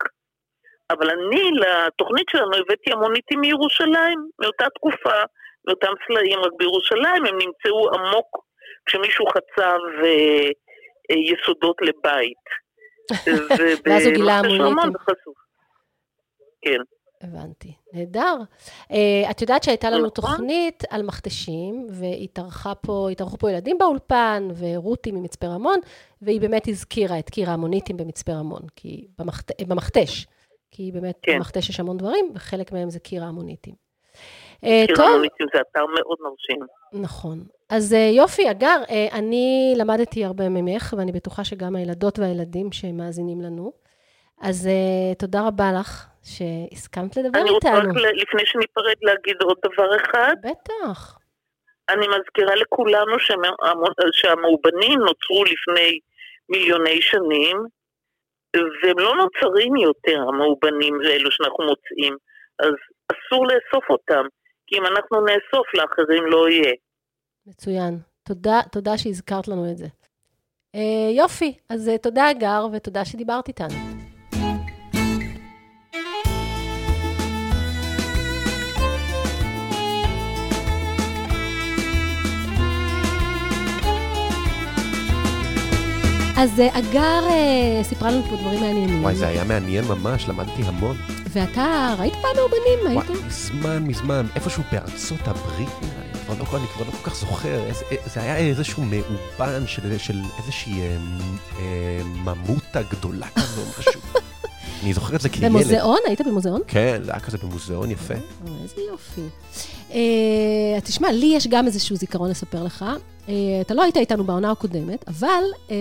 אבל 0.91 1.11
אני 1.11 1.51
לתוכנית 1.61 2.27
שלנו 2.31 2.57
הבאתי 2.57 2.93
אמוניטים 2.93 3.41
מירושלים, 3.41 4.19
מאותה 4.41 4.67
תקופה, 4.75 5.21
מאותם 5.69 5.93
סלעים, 6.07 6.39
רק 6.39 6.53
בירושלים 6.59 7.27
הם 7.27 7.39
נמצאו 7.39 7.95
עמוק 7.95 8.45
כשמישהו 8.87 9.27
חצב 9.27 9.79
אה, 10.05 10.49
יסודות 11.15 11.77
לבית. 11.83 12.45
ואז 13.87 14.07
הוא 14.07 14.15
גילה 14.15 14.41
אמוניטים. 14.41 14.93
כן. 16.63 16.81
הבנתי, 17.23 17.75
נהדר. 17.93 18.37
Uh, 18.83 19.31
את 19.31 19.41
יודעת 19.43 19.63
שהייתה 19.63 19.91
לנו 19.91 19.99
נכון. 19.99 20.11
תוכנית 20.11 20.83
על 20.91 21.03
מכתשים, 21.03 21.87
והתארחה 21.91 22.75
פה, 22.75 23.09
פה 23.39 23.51
ילדים 23.51 23.79
באולפן, 23.79 24.49
ורותי 24.59 25.13
ממצפה 25.13 25.47
רמון, 25.47 25.79
והיא 26.23 26.41
באמת 26.41 26.69
הזכירה 26.69 27.19
את 27.19 27.31
קיר 27.31 27.51
ההמוניטים 27.51 27.97
במצפה 27.97 28.33
רמון, 28.33 28.63
כי 28.77 29.07
במכת, 29.19 29.63
במכתש, 29.63 30.27
כי 30.71 30.91
באמת 30.93 31.19
כן. 31.23 31.37
במכתש 31.37 31.69
יש 31.69 31.81
המון 31.81 31.97
דברים, 31.97 32.33
וחלק 32.35 32.73
מהם 32.73 32.91
זה 32.91 32.99
קיר 32.99 33.25
ההמוניטים. 33.25 33.75
Uh, 33.75 34.87
קיר 34.87 34.97
טוב, 34.97 35.07
האמוניטים 35.07 35.47
זה 35.55 35.61
אתר 35.61 35.85
מאוד 35.87 36.17
מרשים. 36.21 36.67
נכון. 36.93 37.45
אז 37.71 37.93
uh, 37.93 38.17
יופי, 38.17 38.51
אגר, 38.51 38.77
uh, 38.87 39.15
אני 39.19 39.75
למדתי 39.77 40.25
הרבה 40.25 40.49
ממך, 40.49 40.95
ואני 40.99 41.13
בטוחה 41.13 41.45
שגם 41.45 41.77
הילדות 41.77 42.19
והילדים 42.19 42.73
שמאזינים 42.73 43.41
לנו. 43.41 43.73
אז 44.41 44.67
uh, 44.67 45.19
תודה 45.19 45.41
רבה 45.47 45.65
לך 45.81 46.07
שהסכמת 46.23 47.17
לדבר 47.17 47.41
אני 47.41 47.51
רוצה 47.51 47.69
רק, 47.71 47.77
איתנו. 47.77 47.93
לפני 48.15 48.43
שניפרד, 48.47 48.97
להגיד 49.03 49.37
עוד 49.43 49.59
דבר 49.65 49.97
אחד. 49.97 50.35
בטח. 50.43 51.19
אני 51.89 52.07
מזכירה 52.09 52.55
לכולנו 52.57 53.17
שהמ- 53.19 54.11
שהמאובנים 54.13 54.99
נוצרו 54.99 55.45
לפני 55.45 55.99
מיליוני 56.49 57.03
שנים, 57.03 57.57
והם 58.83 58.99
לא 58.99 59.15
נוצרים 59.15 59.77
יותר, 59.77 60.19
המאובנים 60.29 60.95
האלו 61.05 61.31
שאנחנו 61.31 61.65
מוצאים. 61.65 62.17
אז 62.59 62.75
אסור 63.13 63.47
לאסוף 63.47 63.91
אותם, 63.91 64.25
כי 64.67 64.79
אם 64.79 64.87
אנחנו 64.87 65.21
נאסוף, 65.21 65.67
לאחרים 65.75 66.27
לא 66.27 66.49
יהיה. 66.49 66.75
מצוין. 67.47 67.99
תודה, 68.23 68.61
תודה 68.73 68.99
שהזכרת 68.99 69.49
לנו 69.49 69.71
את 69.71 69.77
זה. 69.79 69.87
אה, 70.75 71.11
יופי, 71.17 71.55
אז 71.69 71.89
אה, 71.89 71.99
תודה, 71.99 72.31
אגר, 72.31 72.67
ותודה 72.73 73.05
שדיברת 73.05 73.49
איתנו. 73.49 73.75
אז 86.37 86.61
אה, 86.61 86.79
אגר 86.79 87.27
אה, 87.31 87.81
סיפרה 87.83 88.11
לנו 88.11 88.23
פה 88.23 88.37
דברים 88.37 88.61
מעניינים. 88.61 89.03
וואי, 89.03 89.15
זה 89.15 89.27
היה 89.27 89.45
מעניין 89.45 89.85
ממש, 89.85 90.29
למדתי 90.29 90.63
המון. 90.63 90.97
ואתה 91.29 91.95
ראית 91.99 92.13
פעם 92.13 92.37
מאובנים? 92.37 92.87
היית? 92.87 93.11
וואי, 93.11 93.27
מזמן, 93.27 93.83
מזמן, 93.87 94.27
איפשהו 94.35 94.63
בארצות 94.73 95.29
הברית, 95.29 95.69
נראה 95.83 96.00
כבר 96.37 96.53
לא, 96.53 96.59
אני 96.59 96.67
כבר 96.67 96.85
לא 96.87 96.91
כל 96.91 97.11
כך 97.11 97.17
זוכר, 97.17 97.67
איזה, 97.67 97.85
זה 98.15 98.21
היה 98.21 98.37
איזשהו 98.37 98.83
מאובן 98.83 99.67
של, 99.67 99.99
של 99.99 100.21
איזושהי 100.39 100.81
אה, 100.81 100.97
אה, 101.59 102.03
ממותה 102.05 102.83
גדולה 102.83 103.27
כזו, 103.29 103.63
משהו. 103.79 104.01
אני 104.83 104.93
זוכר 104.93 105.17
את 105.17 105.21
זה 105.21 105.29
כילד. 105.29 105.45
במוזיאון? 105.45 105.99
היית 106.07 106.21
במוזיאון? 106.21 106.61
כן, 106.67 107.01
זה 107.05 107.11
היה 107.11 107.21
כזה 107.21 107.39
במוזיאון 107.39 107.91
יפה. 107.91 108.15
או, 108.15 108.53
איזה 108.63 108.83
יופי. 108.91 109.21
אה, 109.93 110.81
תשמע, 110.85 111.13
לי 111.13 111.27
יש 111.27 111.47
גם 111.47 111.67
איזשהו 111.67 111.97
זיכרון 111.97 112.31
לספר 112.31 112.65
לך. 112.65 112.85
אה, 113.29 113.35
אתה 113.61 113.75
לא 113.75 113.83
היית 113.83 113.97
איתנו 113.97 114.25
בעונה 114.25 114.51
הקודמת, 114.51 115.09
אבל 115.09 115.43
אה, 115.71 115.77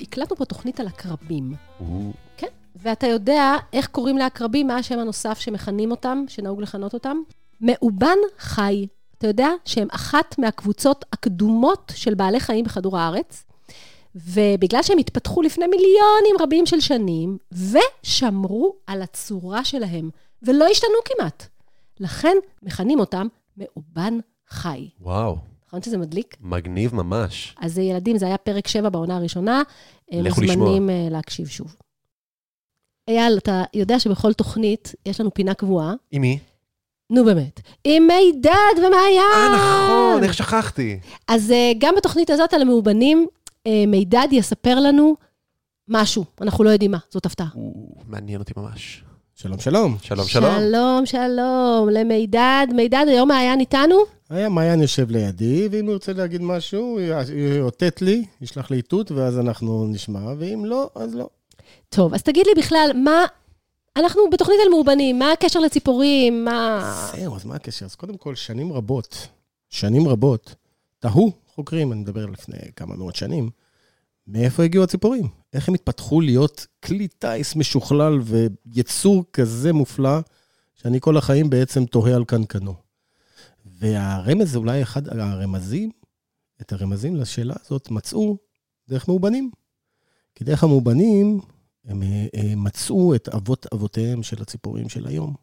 הקלטנו 0.00 0.36
פה 0.36 0.44
תוכנית 0.44 0.80
על 0.80 0.86
עקרבים. 0.86 1.54
כן. 2.36 2.46
ואתה 2.76 3.06
יודע 3.06 3.56
איך 3.72 3.86
קוראים 3.86 4.18
לעקרבים, 4.18 4.66
מה 4.66 4.76
השם 4.76 4.98
הנוסף 4.98 5.38
שמכנים 5.38 5.90
אותם, 5.90 6.24
שנהוג 6.28 6.62
לכנות 6.62 6.94
אותם? 6.94 7.16
מאובן 7.60 8.16
חי. 8.38 8.86
אתה 9.20 9.28
יודע 9.28 9.48
שהם 9.64 9.88
אחת 9.90 10.38
מהקבוצות 10.38 11.04
הקדומות 11.12 11.92
של 11.96 12.14
בעלי 12.14 12.40
חיים 12.40 12.64
בכדור 12.64 12.98
הארץ, 12.98 13.44
ובגלל 14.14 14.82
שהם 14.82 14.98
התפתחו 14.98 15.42
לפני 15.42 15.66
מיליונים 15.66 16.36
רבים 16.40 16.66
של 16.66 16.80
שנים, 16.80 17.38
ושמרו 17.52 18.76
על 18.86 19.02
הצורה 19.02 19.64
שלהם, 19.64 20.10
ולא 20.42 20.66
השתנו 20.70 20.94
כמעט. 21.04 21.46
לכן 22.00 22.36
מכנים 22.62 23.00
אותם 23.00 23.26
מאובן 23.56 24.18
חי. 24.48 24.88
וואו, 25.00 25.36
נכון 25.66 25.82
שזה 25.82 25.98
מדליק? 25.98 26.36
מגניב 26.40 26.94
ממש. 26.94 27.54
אז 27.60 27.78
אה, 27.78 27.84
ילדים, 27.84 28.18
זה 28.18 28.26
היה 28.26 28.38
פרק 28.38 28.68
7 28.68 28.88
בעונה 28.88 29.16
הראשונה. 29.16 29.62
אה, 30.12 30.22
לכו 30.22 30.40
מוזמנים 30.40 30.90
אה, 30.90 31.06
להקשיב 31.10 31.48
שוב. 31.48 31.76
אייל, 33.08 33.38
אתה 33.38 33.62
יודע 33.74 33.98
שבכל 34.00 34.32
תוכנית 34.32 34.94
יש 35.06 35.20
לנו 35.20 35.34
פינה 35.34 35.54
קבועה? 35.54 35.94
עם 36.10 36.22
מי? 36.22 36.38
נו 37.10 37.24
באמת. 37.24 37.60
עם 37.84 38.06
מידד 38.06 38.78
ומעיין! 38.78 39.52
אה, 39.52 39.54
נכון, 39.54 40.24
איך 40.24 40.34
שכחתי? 40.34 40.98
אז 41.28 41.50
אה, 41.50 41.72
גם 41.78 41.94
בתוכנית 41.96 42.30
הזאת 42.30 42.54
על 42.54 42.62
המאובנים, 42.62 43.26
אה, 43.66 43.84
מידד 43.86 44.26
יספר 44.30 44.80
לנו 44.80 45.16
משהו. 45.88 46.24
אנחנו 46.40 46.64
לא 46.64 46.70
יודעים 46.70 46.90
מה, 46.90 46.98
זאת 47.10 47.26
הפתעה. 47.26 47.46
מעניין 48.08 48.40
אותי 48.40 48.52
ממש. 48.56 49.04
שלום, 49.34 49.58
שלום. 49.58 49.96
שלום, 50.02 50.26
שלום. 50.26 50.54
שלום, 50.58 51.06
שלום, 51.06 51.88
למידד. 51.88 52.66
מידד, 52.74 53.04
היום 53.08 53.28
מעיין 53.28 53.60
איתנו? 53.60 53.96
היה 54.30 54.48
מעיין 54.48 54.82
יושב 54.82 55.10
לידי, 55.10 55.68
ואם 55.70 55.84
הוא 55.84 55.92
ירצה 55.92 56.12
להגיד 56.12 56.42
משהו, 56.42 56.80
הוא 56.80 57.00
יאותת 57.58 58.02
לי, 58.02 58.24
ישלח 58.40 58.70
לי 58.70 58.76
איתות, 58.76 59.12
ואז 59.12 59.38
אנחנו 59.38 59.86
נשמע, 59.86 60.32
ואם 60.38 60.64
לא, 60.64 60.90
אז 60.94 61.14
לא. 61.14 61.28
טוב, 61.88 62.14
אז 62.14 62.22
תגיד 62.22 62.46
לי 62.46 62.62
בכלל, 62.62 62.90
מה... 62.94 63.26
אנחנו 63.96 64.22
בתוכנית 64.32 64.58
על 64.64 64.68
מאובנים, 64.70 65.18
מה 65.18 65.32
הקשר 65.32 65.60
לציפורים? 65.60 66.44
מה... 66.44 67.10
זהו, 67.16 67.36
אז 67.36 67.44
מה 67.44 67.54
הקשר? 67.54 67.84
אז 67.84 67.94
קודם 67.94 68.16
כל, 68.16 68.34
שנים 68.34 68.72
רבות, 68.72 69.28
שנים 69.68 70.08
רבות, 70.08 70.54
תהו 70.98 71.32
חוקרים, 71.54 71.92
אני 71.92 72.00
מדבר 72.00 72.26
לפני 72.26 72.58
כמה 72.76 72.96
מאות 72.96 73.16
שנים, 73.16 73.50
מאיפה 74.26 74.62
הגיעו 74.62 74.84
הציפורים? 74.84 75.28
איך 75.52 75.68
הם 75.68 75.74
התפתחו 75.74 76.20
להיות 76.20 76.66
כלי 76.84 77.08
טיס 77.08 77.56
משוכלל 77.56 78.18
ויצור 78.22 79.24
כזה 79.32 79.72
מופלא, 79.72 80.18
שאני 80.74 81.00
כל 81.00 81.16
החיים 81.16 81.50
בעצם 81.50 81.84
תוהה 81.84 82.14
על 82.16 82.24
קנקנו. 82.24 82.74
והרמז, 83.64 84.56
אולי 84.56 84.82
אחד 84.82 85.08
הרמזים, 85.08 85.90
את 86.60 86.72
הרמזים 86.72 87.16
לשאלה 87.16 87.54
הזאת 87.64 87.90
מצאו 87.90 88.36
דרך 88.88 89.08
מאובנים. 89.08 89.50
כי 90.34 90.44
דרך 90.44 90.64
המאובנים, 90.64 91.40
הם 91.84 92.02
אה, 92.02 92.52
מצאו 92.56 93.14
את 93.14 93.28
אבות 93.28 93.66
אבותיהם 93.74 94.22
של 94.22 94.42
הציפורים 94.42 94.88
של 94.88 95.06
היום. 95.06 95.34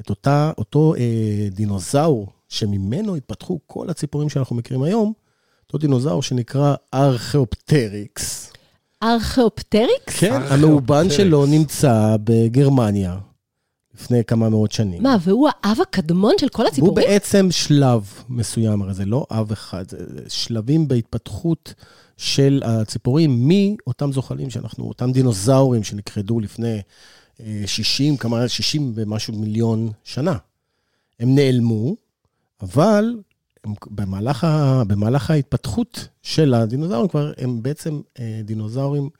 את 0.00 0.10
אותה, 0.10 0.52
אותו 0.58 0.94
אה, 0.94 1.48
דינוזאור 1.50 2.28
שממנו 2.48 3.16
התפתחו 3.16 3.58
כל 3.66 3.90
הציפורים 3.90 4.28
שאנחנו 4.28 4.56
מכירים 4.56 4.82
היום, 4.82 5.12
אותו 5.66 5.78
דינוזאור 5.78 6.22
שנקרא 6.22 6.74
ארכאופטריקס. 6.94 8.52
ארכאופטריקס? 9.02 10.18
כן, 10.18 10.42
המאובן 10.50 11.10
שלו 11.10 11.46
נמצא 11.46 12.16
בגרמניה 12.24 13.18
לפני 13.94 14.24
כמה 14.24 14.48
מאות 14.48 14.72
שנים. 14.72 15.02
מה, 15.02 15.16
והוא 15.20 15.48
האב 15.62 15.80
הקדמון 15.80 16.34
של 16.40 16.48
כל 16.48 16.66
הציפורים? 16.66 16.98
הוא 16.98 17.10
בעצם 17.10 17.50
שלב 17.50 18.12
מסוים, 18.28 18.82
הרי 18.82 18.94
זה 18.94 19.04
לא 19.04 19.26
אב 19.30 19.52
אחד, 19.52 19.84
זה 19.88 19.98
שלבים 20.28 20.88
בהתפתחות 20.88 21.74
של 22.22 22.62
הציפורים 22.64 23.48
מאותם 23.48 24.12
זוחלים 24.12 24.50
שאנחנו, 24.50 24.84
אותם 24.84 25.12
דינוזאורים 25.12 25.84
שנכחדו 25.84 26.40
לפני 26.40 26.80
60, 27.66 28.16
כמה, 28.16 28.48
60 28.48 28.92
ומשהו 28.94 29.34
מיליון 29.34 29.90
שנה. 30.04 30.36
הם 31.20 31.34
נעלמו, 31.34 31.96
אבל 32.60 33.14
הם, 33.64 33.74
במהלך, 33.90 34.44
ה, 34.44 34.82
במהלך 34.86 35.30
ההתפתחות 35.30 36.08
של 36.22 36.54
הדינוזאורים 36.54 37.08
כבר, 37.08 37.32
הם 37.38 37.62
בעצם 37.62 38.00
אה, 38.18 38.40
דינוזאורים, 38.44 39.10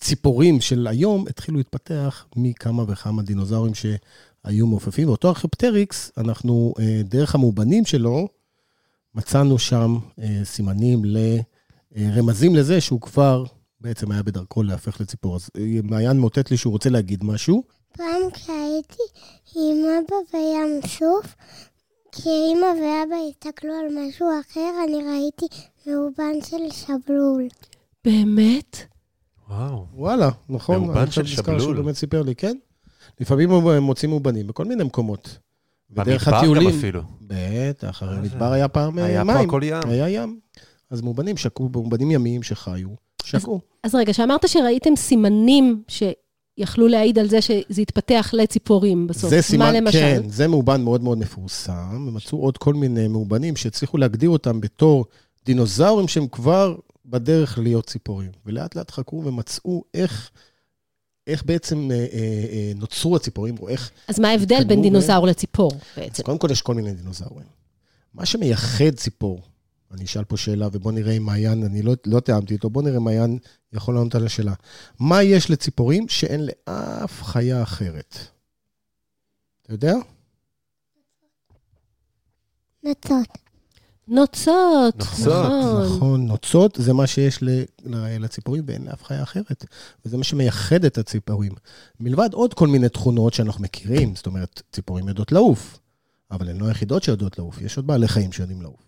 ציפורים 0.00 0.60
של 0.60 0.86
היום 0.86 1.24
התחילו 1.28 1.58
להתפתח 1.58 2.26
מכמה 2.36 2.84
וכמה 2.88 3.22
דינוזאורים 3.22 3.72
שהיו 3.74 4.66
מעופפים. 4.66 5.08
ואותו 5.08 5.28
ארכאופטריקס, 5.28 6.12
אנחנו, 6.16 6.74
אה, 6.78 7.00
דרך 7.04 7.34
המאובנים 7.34 7.84
שלו, 7.84 8.28
מצאנו 9.14 9.58
שם 9.58 9.98
אה, 10.22 10.40
סימנים 10.44 11.04
לרמזים 11.96 12.54
לזה 12.54 12.80
שהוא 12.80 13.00
כבר 13.00 13.44
בעצם 13.80 14.10
היה 14.10 14.22
בדרכו 14.22 14.62
להפך 14.62 15.00
לציפור. 15.00 15.36
אז 15.36 15.50
מעיין 15.82 16.20
מאותת 16.20 16.50
לי 16.50 16.56
שהוא 16.56 16.72
רוצה 16.72 16.90
להגיד 16.90 17.24
משהו. 17.24 17.62
פעם 17.92 18.30
כשהייתי 18.32 19.02
עם 19.56 19.76
אבא 19.84 20.16
בים 20.32 20.80
סוף, 20.86 21.34
כשאימא 22.12 22.66
ואבא 22.66 23.16
הסתכלו 23.30 23.72
על 23.72 23.86
משהו 24.08 24.26
אחר, 24.40 24.70
אני 24.84 24.96
ראיתי 25.10 25.46
מאובן 25.86 26.40
של 26.44 26.70
שבלול. 26.70 27.48
באמת? 28.04 28.76
וואו. 29.48 29.86
וואלה, 29.94 30.30
נכון. 30.48 30.84
מאובן 30.84 31.10
של 31.10 31.22
נזכר 31.22 31.42
שהוא 31.44 31.58
שבלול. 31.60 31.76
באמת 31.82 31.94
סיפר 31.94 32.22
לי, 32.22 32.34
כן. 32.34 32.56
לפעמים 33.20 33.50
הם 33.50 33.82
מוצאים 33.82 34.10
מאובנים 34.10 34.46
בכל 34.46 34.64
מיני 34.64 34.84
מקומות. 34.84 35.38
במדבר 35.90 36.36
הטיולים... 36.36 36.70
גם 36.70 36.76
אפילו. 36.78 37.02
בטח, 37.20 38.02
הרי 38.02 38.16
מה 38.16 38.22
זה? 38.22 38.28
מדבר 38.34 38.52
היה 38.52 38.68
פעם 38.68 38.98
אה, 38.98 39.04
היה 39.04 39.24
מים. 39.24 39.36
פה 39.36 39.42
הכל 39.42 39.60
ים. 39.64 39.80
היה 39.86 40.08
ים. 40.08 40.40
אז 40.90 41.00
מאובנים 41.00 41.36
שקעו, 41.36 41.68
מאובנים 41.68 42.10
ימיים 42.10 42.42
שחיו, 42.42 42.88
שקעו. 43.24 43.60
אז 43.82 43.94
רגע, 43.94 44.12
שאמרת 44.12 44.48
שראיתם 44.48 44.96
סימנים 44.96 45.82
שיכלו 45.88 46.88
להעיד 46.88 47.18
על 47.18 47.28
זה 47.28 47.40
שזה 47.40 47.82
התפתח 47.82 48.30
לציפורים 48.32 49.06
בסוף. 49.06 49.30
זה 49.30 49.42
סימן, 49.42 49.66
מה 49.66 49.72
למשל? 49.72 49.98
כן, 49.98 50.28
זה 50.28 50.48
מאובן 50.48 50.82
מאוד 50.82 51.02
מאוד 51.02 51.18
מפורסם, 51.18 52.08
ומצאו 52.08 52.38
עוד 52.38 52.58
כל 52.58 52.74
מיני 52.74 53.08
מאובנים 53.08 53.56
שהצליחו 53.56 53.98
להגדיר 53.98 54.30
אותם 54.30 54.60
בתור 54.60 55.04
דינוזאורים 55.46 56.08
שהם 56.08 56.26
כבר 56.26 56.76
בדרך 57.06 57.58
להיות 57.58 57.86
ציפורים. 57.86 58.30
ולאט 58.46 58.74
לאט 58.74 58.90
חקרו 58.90 59.24
ומצאו 59.24 59.84
איך, 59.94 60.30
איך 61.26 61.44
בעצם 61.44 61.90
אה, 61.90 61.96
אה, 61.96 62.04
אה, 62.50 62.72
נוצרו 62.76 63.16
הציפורים, 63.16 63.54
או 63.60 63.68
איך... 63.68 63.90
אז 64.08 64.20
מה 64.20 64.28
ההבדל 64.28 64.64
בין 64.64 64.82
דינוזאור 64.82 65.26
לציפור 65.26 65.70
אז 65.72 65.80
בעצם? 65.96 66.22
קודם 66.22 66.38
כל 66.38 66.48
יש 66.50 66.62
כל 66.62 66.74
מיני 66.74 66.92
דינוזאורים. 66.92 67.46
מה 68.14 68.26
שמייחד 68.26 68.90
ציפור, 68.96 69.40
אני 69.96 70.04
אשאל 70.04 70.24
פה 70.24 70.36
שאלה 70.36 70.68
ובוא 70.72 70.92
נראה 70.92 71.12
אם 71.12 71.22
מעיין, 71.22 71.64
אני 71.64 71.82
לא, 71.82 71.94
לא 72.06 72.20
תיאמתי 72.20 72.54
איתו, 72.54 72.70
בוא 72.70 72.82
נראה 72.82 72.96
אם 72.96 73.04
מעיין 73.04 73.38
יכול 73.72 73.94
לענות 73.94 74.14
על 74.14 74.26
השאלה. 74.26 74.54
מה 74.98 75.22
יש 75.22 75.50
לציפורים 75.50 76.08
שאין 76.08 76.40
לאף 76.46 77.22
חיה 77.22 77.62
אחרת? 77.62 78.16
אתה 79.62 79.74
יודע? 79.74 79.94
נוצות, 82.82 83.38
נוצות, 84.08 84.96
נכון. 84.96 85.96
נכון, 85.96 86.26
נוצות 86.26 86.78
זה 86.80 86.92
מה 86.92 87.06
שיש 87.06 87.38
לציפורים 88.20 88.64
ואין 88.66 88.84
לאף 88.84 89.04
חיה 89.04 89.22
אחרת. 89.22 89.64
וזה 90.04 90.16
מה 90.16 90.24
שמייחד 90.24 90.84
את 90.84 90.98
הציפורים. 90.98 91.52
מלבד 92.00 92.32
עוד 92.32 92.54
כל 92.54 92.68
מיני 92.68 92.88
תכונות 92.88 93.34
שאנחנו 93.34 93.62
מכירים, 93.62 94.16
זאת 94.16 94.26
אומרת, 94.26 94.62
ציפורים 94.72 95.08
יודעות 95.08 95.32
לעוף, 95.32 95.78
אבל 96.30 96.48
הן 96.48 96.58
לא 96.58 96.66
היחידות 96.66 97.02
שיודעות 97.02 97.38
לעוף, 97.38 97.60
יש 97.60 97.76
עוד 97.76 97.86
בעלי 97.86 98.08
חיים 98.08 98.32
שיודעים 98.32 98.62
לעוף. 98.62 98.85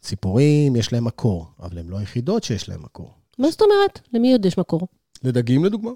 ציפורים, 0.00 0.76
יש 0.76 0.92
להם 0.92 1.04
מקור, 1.04 1.46
אבל 1.60 1.78
הן 1.78 1.88
לא 1.88 1.98
היחידות 1.98 2.44
שיש 2.44 2.68
להם 2.68 2.82
מקור. 2.82 3.10
מה 3.38 3.50
זאת 3.50 3.62
אומרת? 3.62 4.00
למי 4.12 4.32
עוד 4.32 4.44
יש 4.46 4.58
מקור? 4.58 4.88
לדגים 5.24 5.64
לדוגמה, 5.64 5.90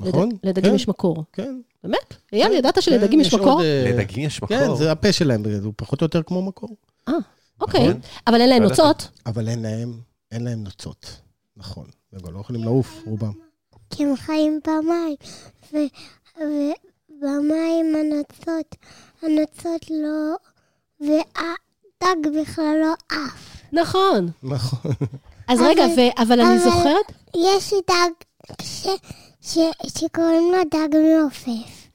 נכון? 0.00 0.28
לד- 0.28 0.38
לדגים 0.42 0.70
כן, 0.70 0.76
יש 0.76 0.88
מקור. 0.88 1.24
כן. 1.32 1.60
באמת? 1.84 2.14
אייל, 2.32 2.48
כן, 2.48 2.52
ידעת 2.52 2.74
כן, 2.74 2.80
שלדגים 2.80 3.20
יש 3.20 3.34
מקור? 3.34 3.62
אה, 3.62 3.84
לדגים 3.92 4.24
יש 4.24 4.42
מקור. 4.42 4.56
כן, 4.58 4.74
זה 4.76 4.92
הפה 4.92 5.12
שלהם, 5.12 5.42
הוא 5.64 5.72
פחות 5.76 6.00
או 6.00 6.04
יותר 6.04 6.22
כמו 6.22 6.42
מקור. 6.42 6.76
אוקיי. 7.60 7.88
נכון. 7.88 8.00
אבל 8.26 8.40
אין 8.40 8.48
להם 8.48 8.62
לא 8.62 8.68
נוצות? 8.68 9.08
אבל 9.26 9.48
אין 9.48 9.62
להם, 9.62 10.00
אין 10.32 10.44
להם 10.44 10.64
נוצות, 10.64 11.20
נכון. 11.56 11.86
הם 12.12 12.20
גם 12.20 12.32
לא 12.34 12.40
יכולים 12.40 12.64
לעוף, 12.64 13.02
רובם. 13.06 13.32
כי 13.90 14.04
הם 14.04 14.16
חיים 14.16 14.60
במים, 14.66 15.16
ובמים 17.08 17.86
הנוצות, 17.96 18.76
הנוצות 19.22 19.90
לא, 19.90 20.36
והדג 22.04 22.40
בכלל 22.42 22.76
לא 22.80 22.92
עף. 23.16 23.62
נכון. 23.72 24.28
נכון. 24.42 24.92
אז 25.48 25.60
רגע, 25.60 25.82
ו- 25.96 26.22
אבל 26.22 26.40
אני 26.40 26.58
זוכרת... 26.58 27.12
יש 27.36 27.72
דג 27.90 28.10
ש- 28.62 28.86
ש- 29.40 29.58
שקוראים 29.98 30.52
לו 30.52 30.58
דג 30.70 30.88
מעופף. 31.20 31.88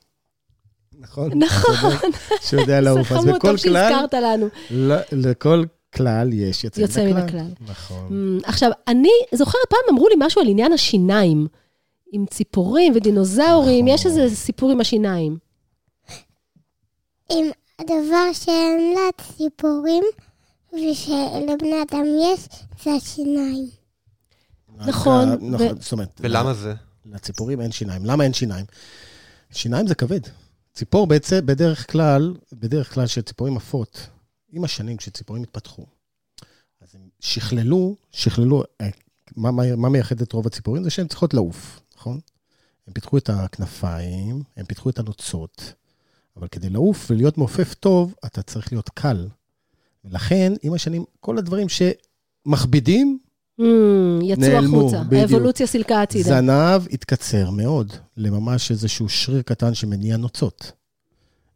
נכון. 1.00 1.32
נכון. 1.44 1.74
אתה 1.96 2.08
צודק, 2.08 2.42
שיודע 2.42 2.82
לעוף. 2.82 3.08
זה 3.10 3.16
בכל 3.16 3.32
טוב 3.32 3.42
כלל, 3.42 3.58
שהזכרת 3.58 4.14
לנו. 4.14 4.48
ל- 4.72 5.02
לכל 5.12 5.64
כלל 5.96 6.34
יש 6.34 6.64
יוצא 6.64 6.82
יוצא. 6.82 7.06
מן 7.06 7.18
הכלל. 7.18 7.48
נכון. 7.68 8.08
אמ, 8.12 8.40
עכשיו, 8.44 8.72
אני 8.88 9.10
זוכרת, 9.34 9.62
פעם 9.70 9.80
אמרו 9.90 10.08
לי 10.10 10.16
משהו 10.18 10.42
על 10.42 10.48
עניין 10.48 10.74
השיניים. 10.74 11.48
עם 12.12 12.26
ציפורים 12.26 12.94
ודינוזאורים, 12.96 13.86
נכון. 13.86 13.96
יש 13.96 14.06
איזה 14.06 14.36
סיפור 14.36 14.72
עם 14.72 14.82
השיניים. 14.82 15.38
עם 17.32 17.46
הדבר 17.82 18.34
שאין 18.34 18.94
לה 18.94 19.26
ציפורים 19.38 20.04
ושלבני 20.74 21.82
אדם 21.90 22.06
יש, 22.24 22.48
זה 22.84 22.92
השיניים. 22.92 23.70
נכון, 24.78 25.30
נכון, 25.52 25.82
זאת 25.82 25.92
אומרת, 25.92 26.22
ולמה 26.24 26.54
זה? 26.54 26.74
לציפורים 27.06 27.62
אין 27.62 27.72
שיניים. 27.72 28.06
למה 28.06 28.24
אין 28.24 28.34
שיניים? 28.34 28.66
שיניים 29.52 29.88
זה 29.88 29.96
כבד. 29.96 30.20
ציפור 30.74 31.08
בעצם, 31.08 31.46
בדרך 31.46 31.92
כלל, 31.92 32.36
בדרך 32.54 32.94
כלל 32.94 33.08
שציפורים 33.08 33.58
עפות, 33.58 34.08
עם 34.52 34.64
השנים, 34.64 34.98
כשציפורים 34.98 35.44
התפתחו, 35.44 35.86
אז 36.82 36.96
הם 36.96 37.02
שכללו, 37.20 37.96
שכללו, 38.12 38.64
אה, 38.82 38.90
מה, 39.36 39.52
מה, 39.52 39.76
מה 39.76 39.90
מייחד 39.90 40.22
את 40.22 40.34
רוב 40.34 40.48
הציפורים? 40.48 40.84
זה 40.84 40.90
שהן 40.90 41.08
צריכות 41.08 41.34
לעוף, 41.34 41.80
נכון? 41.98 42.20
הם 42.88 42.94
פיתחו 42.94 43.18
את 43.18 43.30
הכנפיים, 43.30 44.44
הם 44.58 44.66
פיתחו 44.66 44.90
את 44.90 45.00
הנוצות, 45.00 45.74
אבל 46.38 46.48
כדי 46.48 46.70
לעוף 46.70 47.12
ולהיות 47.12 47.38
מעופף 47.38 47.74
טוב, 47.74 48.16
אתה 48.26 48.42
צריך 48.42 48.72
להיות 48.72 48.90
קל. 48.90 49.28
ולכן, 50.06 50.54
עם 50.62 50.74
השנים, 50.74 51.04
כל 51.20 51.38
הדברים 51.38 51.68
שמכבידים, 51.70 53.20
אמ, 53.60 54.20
יצאו 54.22 54.42
נעלמו, 54.48 54.80
החוצה. 54.80 55.04
בדיוק. 55.04 55.22
האבולוציה 55.22 55.68
סילקה 55.68 56.02
הצידה. 56.02 56.30
זנב 56.30 56.88
התקצר 56.92 57.50
מאוד, 57.50 57.94
לממש 58.18 58.72
איזשהו 58.72 59.10
שריר 59.10 59.42
קטן 59.42 59.74
שמניע 59.74 60.18
נוצות. 60.18 60.72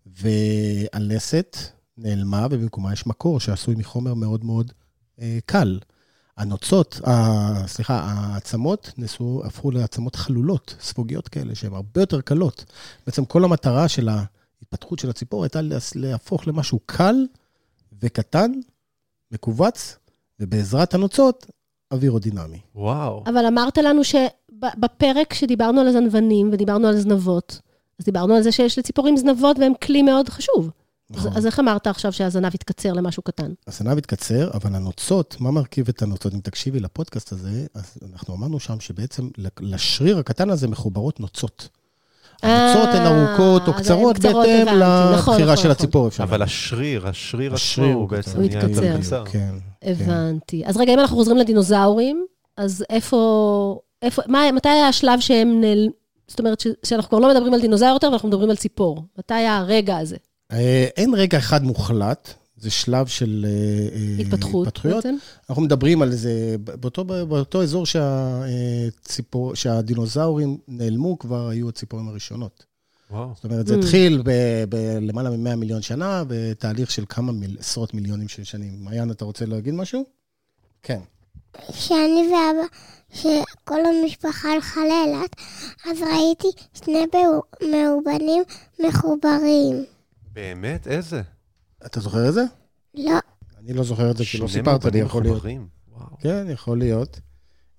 והלסת 0.06 1.58
נעלמה, 1.98 2.48
ובמקומה 2.52 2.94
יש 2.94 3.08
מקור 3.08 3.40
שעשוי 3.40 3.76
מחומר 3.76 4.14
מאוד 4.14 4.46
מאוד 4.46 4.72
אה, 5.22 5.40
קל. 5.46 5.80
הנוצות, 6.38 7.02
אה, 7.08 7.64
סליחה, 7.68 8.00
העצמות 8.00 8.92
נסו, 8.98 9.42
הפכו 9.46 9.72
לעצמות 9.72 10.16
חלולות, 10.16 10.76
ספוגיות 10.82 11.28
כאלה, 11.28 11.56
שהן 11.56 11.74
הרבה 11.74 12.02
יותר 12.02 12.22
קלות. 12.22 12.66
בעצם 13.06 13.26
כל 13.26 13.44
המטרה 13.44 13.88
של 13.88 14.10
ההתפתחות 14.62 15.00
של 15.00 15.10
הציפור 15.10 15.44
הייתה 15.44 15.60
להפוך 15.96 16.48
למשהו 16.48 16.80
קל 16.86 17.26
וקטן, 18.02 18.52
מכווץ, 19.32 19.98
ובעזרת 20.40 20.94
הנוצות, 20.94 21.46
אווירודינמי. 21.92 22.60
וואו. 22.76 23.24
אבל 23.26 23.46
אמרת 23.46 23.78
לנו 23.78 24.02
שבפרק 24.04 25.34
שדיברנו 25.34 25.82
על 25.82 25.88
הזנבנים 25.88 26.50
ודיברנו 26.54 26.88
על 26.88 26.98
זנבות, 26.98 27.62
אז 28.00 28.06
דיברנו 28.06 28.36
על 28.36 28.42
זה 28.42 28.52
שיש 28.52 28.80
לציפורים 28.80 29.18
זנבות 29.18 29.60
והם 29.60 29.74
כלי 29.84 30.02
מאוד 30.02 30.30
חשוב. 30.30 30.70
נכון. 31.10 31.32
אז, 31.32 31.38
אז 31.38 31.46
איך 31.46 31.60
אמרת 31.60 31.88
עכשיו 31.88 32.14
שהזנב 32.14 32.56
יתקצר 32.56 32.94
למשהו 32.94 33.24
קטן? 33.24 33.54
הזנב 33.68 33.98
התקצר, 33.98 34.52
אבל 34.54 34.76
הנוצות, 34.76 35.36
מה 35.40 35.52
מרכיב 35.52 35.90
את 35.90 36.02
הנוצות? 36.02 36.34
אם 36.34 36.40
תקשיבי 36.40 36.80
לפודקאסט 36.80 37.32
הזה, 37.32 37.66
אז 37.74 37.98
אנחנו 38.14 38.36
אמרנו 38.36 38.60
שם 38.60 38.80
שבעצם 38.80 39.30
לשריר 39.60 40.18
הקטן 40.18 40.50
הזה 40.50 40.68
מחוברות 40.68 41.20
נוצות. 41.20 41.70
הנוצות 42.44 42.96
הן 42.96 43.06
אה, 43.06 43.28
ארוכות 43.28 43.68
או 43.68 43.74
קצרות 43.74 44.20
בהתאם 44.20 44.68
הבנתי. 44.68 45.18
נכון, 45.18 45.34
לבחירה 45.34 45.54
נכון, 45.54 45.58
של 45.58 45.70
נכון. 45.70 45.72
הציפור. 45.72 46.08
אפשר 46.08 46.24
אבל. 46.24 46.42
השריר, 46.42 47.08
השריר 47.08 47.48
עצמו 47.48 47.56
השריר 47.56 47.94
הוא 47.94 48.02
הוא 48.02 48.10
בעצם 48.10 48.40
נהיה 48.40 48.60
יותר. 48.64 48.98
קצר. 48.98 49.24
כן. 49.26 49.54
הבנתי. 49.84 50.64
אז 50.66 50.78
רגע, 50.78 50.94
אם 50.94 51.00
אנחנו 51.00 51.18
חוזרים 51.18 51.38
לדינוזאורים, 51.38 52.26
אז 52.58 52.86
איפה, 52.90 53.80
מתי 54.54 54.70
היה 54.70 54.88
השלב 54.88 55.20
שהם 55.20 55.62
נעל... 55.62 55.90
זאת 56.28 56.40
אומרת, 56.40 56.64
שאנחנו 56.86 57.10
כבר 57.10 57.20
לא 57.20 57.30
מדברים 57.30 57.54
על 57.54 57.62
דינוזאור 57.62 57.92
יותר, 57.92 58.08
ואנחנו 58.08 58.30
מדברים 58.30 58.50
על 58.50 58.56
ציפור. 58.56 59.04
מתי 59.18 59.34
היה 59.34 59.58
הרגע 59.58 59.98
הזה? 59.98 60.18
אה, 60.52 60.88
אין 60.98 61.14
רגע 61.14 61.38
אחד 61.38 61.64
מוחלט, 61.64 62.34
זה 62.60 62.70
שלב 62.70 63.08
של 63.08 63.46
אה, 63.50 63.52
אה, 63.98 64.22
התפתחות 64.22 64.68
התפתחויות. 64.68 64.96
בעצם? 65.06 65.16
אנחנו 65.50 65.64
מדברים 65.64 66.02
על 66.02 66.12
זה, 66.16 66.56
באותו, 66.64 67.06
באותו 67.06 67.64
אזור 67.64 67.86
שהציפור, 67.86 69.56
שהדינוזאורים 69.56 70.58
נעלמו, 70.68 71.20
כבר 71.20 71.48
היו 71.50 71.70
הציפורים 71.70 72.08
הראשונות. 72.08 72.66
וואו. 73.12 73.32
זאת 73.36 73.44
אומרת, 73.44 73.68
זה 73.68 73.76
Mm. 73.76 73.78
התחיל 73.80 74.24
בלמעלה 74.70 75.30
מ-100 75.30 75.56
מיליון 75.56 75.82
שנה, 75.82 76.24
בתהליך 76.28 76.92
של 76.92 77.04
כמה 77.10 77.32
מיל, 77.32 77.58
עשרות 77.60 77.94
מיליונים 77.94 78.28
של 78.28 78.44
שנים. 78.44 78.74
מעיין, 78.84 79.12
אתה 79.12 79.26
רוצה 79.26 79.46
להגיד 79.46 79.74
משהו? 79.74 80.04
כן. 80.84 81.00
כשאני 81.72 82.28
ואבא, 82.32 82.68
שכל 83.14 83.80
המשפחה 83.86 84.50
הלכה 84.54 84.82
לאילת, 84.82 85.36
אז 85.92 85.98
ראיתי 86.02 86.48
שני 86.74 87.06
מאו- 87.14 87.72
מאובנים 87.72 88.44
מחוברים. 88.88 89.86
באמת? 90.34 90.88
איזה? 90.88 91.22
אתה 91.86 92.00
זוכר 92.00 92.30
את 92.30 92.34
זה? 92.34 92.44
לא, 92.96 93.12
אני 93.60 93.74
לא 93.74 93.84
זוכר 93.84 94.12
את 94.12 94.18
זה, 94.18 94.26
כי 94.26 94.38
לא 94.38 94.48
סיפרת 94.48 94.86
לי, 94.86 95.00
יכול 95.00 95.24
להיות. 95.24 95.44
כן, 96.20 96.48
יכול 96.50 96.80
להיות. 96.80 97.20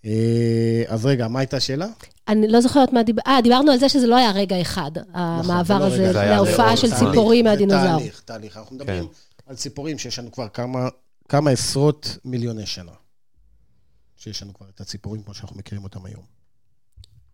אה, 0.05 0.83
אז 0.87 1.07
רגע, 1.07 1.29
מה 1.29 1.39
הייתה 1.39 1.57
השאלה? 1.57 1.87
אני 2.29 2.49
לא 2.49 2.61
זוכרת 2.61 2.93
מה 2.93 3.03
דיבר... 3.03 3.23
אה, 3.27 3.39
דיברנו 3.43 3.73
על 3.73 3.79
זה 3.79 3.89
שזה 3.89 4.07
לא 4.07 4.17
היה 4.17 4.31
רגע 4.31 4.61
אחד, 4.61 4.91
המעבר 5.13 5.63
נכון, 5.63 5.65
זה 5.65 5.75
לא 5.79 5.87
הזה 5.87 6.03
רגע, 6.03 6.13
זה 6.13 6.21
היה 6.21 6.37
להופעה 6.37 6.77
של. 6.77 6.95
ציפורים 6.95 7.45
זה 7.45 7.51
מהדינוזאור. 7.51 7.99
תהליך, 7.99 8.23
תהליך. 8.25 8.57
אנחנו 8.57 8.77
מדברים 8.77 9.09
על 9.47 9.57
ציפורים 9.57 9.99
שיש 9.99 10.19
לנו 10.19 10.33
כבר 10.33 10.49
כמה, 10.49 10.89
כמה 11.29 11.51
עשרות 11.51 12.19
מיליוני 12.25 12.67
שנה. 12.67 12.93
שיש 14.17 14.43
לנו 14.43 14.55
כבר 14.55 14.67
את 14.75 14.81
הציפורים 14.81 15.23
כמו 15.23 15.35
שאנחנו 15.35 15.57
מכירים 15.59 15.85
אותם 15.85 16.05
היום. 16.05 16.40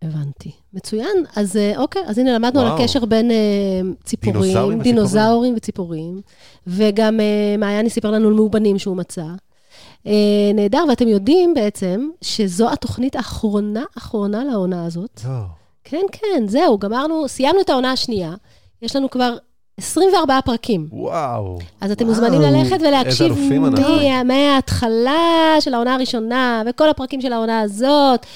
הבנתי. 0.02 0.50
מצוין. 0.74 1.16
אז 1.36 1.56
אה, 1.56 1.72
אוקיי, 1.76 2.02
אז 2.06 2.18
הנה 2.18 2.34
למדנו 2.34 2.60
על 2.60 2.66
וואו. 2.66 2.78
הקשר 2.82 3.04
בין 3.04 3.30
אה, 3.30 3.36
ציפורים, 4.04 4.32
דינוזאורים 4.42 4.82
דינוזאורים 4.82 5.54
וציפורים, 5.56 6.20
וגם 6.66 7.20
אה, 7.20 7.56
מעיין 7.58 7.88
סיפר 7.88 8.10
לנו 8.10 8.28
על 8.28 8.34
מאובנים 8.34 8.78
שהוא 8.78 8.96
מצא. 8.96 9.24
אה, 10.06 10.12
נהדר, 10.54 10.84
ואתם 10.88 11.08
יודעים 11.08 11.54
בעצם 11.54 12.08
שזו 12.22 12.70
התוכנית 12.72 13.16
האחרונה, 13.16 13.82
אחרונה 13.98 14.44
לעונה 14.44 14.86
הזאת. 14.86 15.20
לא. 15.28 15.30
כן, 15.84 16.02
כן, 16.12 16.44
זהו, 16.48 16.78
גמרנו, 16.78 17.28
סיימנו 17.28 17.60
את 17.60 17.70
העונה 17.70 17.92
השנייה. 17.92 18.34
יש 18.82 18.96
לנו 18.96 19.10
כבר 19.10 19.36
24 19.78 20.38
פרקים. 20.44 20.88
וואו. 20.92 21.58
אז 21.80 21.90
אתם 21.90 22.04
וואו, 22.08 22.16
מוזמנים 22.20 22.40
ללכת 22.40 22.76
ולהקשיב. 22.80 23.32
מה- 23.60 24.22
מההתחלה 24.24 25.16
של 25.60 25.74
העונה 25.74 25.94
הראשונה, 25.94 26.62
וכל 26.66 26.90
הפרקים 26.90 27.20
של 27.20 27.32
העונה 27.32 27.60
הזאת. 27.60 28.26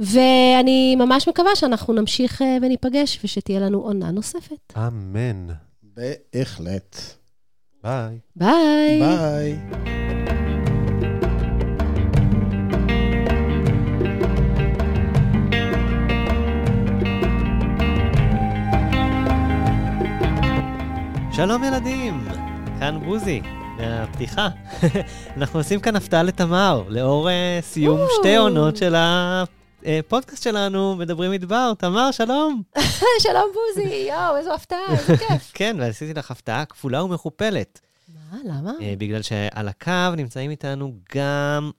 ואני 0.00 0.96
ממש 0.96 1.28
מקווה 1.28 1.56
שאנחנו 1.56 1.94
נמשיך 1.94 2.42
אה, 2.42 2.56
וניפגש, 2.62 3.20
ושתהיה 3.24 3.60
לנו 3.60 3.78
עונה 3.78 4.10
נוספת. 4.10 4.72
אמן. 4.76 5.46
בהחלט. 5.82 6.96
ביי. 7.84 8.18
ביי. 8.36 9.00
ביי. 9.00 9.58
שלום 21.32 21.64
ילדים, 21.64 22.24
כאן 22.78 23.00
בוזי, 23.04 23.40
מהפתיחה. 23.76 24.48
אנחנו 25.36 25.60
עושים 25.60 25.80
כאן 25.80 25.96
הפתעה 25.96 26.22
לתמר, 26.22 26.82
לאור 26.88 27.30
אה, 27.30 27.58
סיום 27.62 28.00
שתי 28.20 28.36
עונות 28.36 28.76
של 28.76 28.94
הפודקאסט 29.84 30.42
שלנו, 30.42 30.96
מדברים 30.96 31.30
מדבר. 31.30 31.72
תמר, 31.78 32.10
שלום. 32.10 32.62
שלום 33.24 33.50
בוזי, 33.54 34.06
יואו, 34.08 34.36
איזו 34.36 34.52
הפתעה, 34.54 34.78
איזה 34.90 35.16
כיף. 35.28 35.50
כן, 35.54 35.76
ועשיתי 35.80 36.14
לך 36.14 36.30
הפתעה 36.30 36.64
כפולה 36.64 37.04
ומכופלת. 37.04 37.80
מה, 38.32 38.38
למה? 38.44 38.72
אה, 38.80 38.94
בגלל 38.98 39.22
שעל 39.22 39.68
הקו 39.68 40.16
נמצאים 40.16 40.50
איתנו 40.50 40.92
גם 41.14 41.70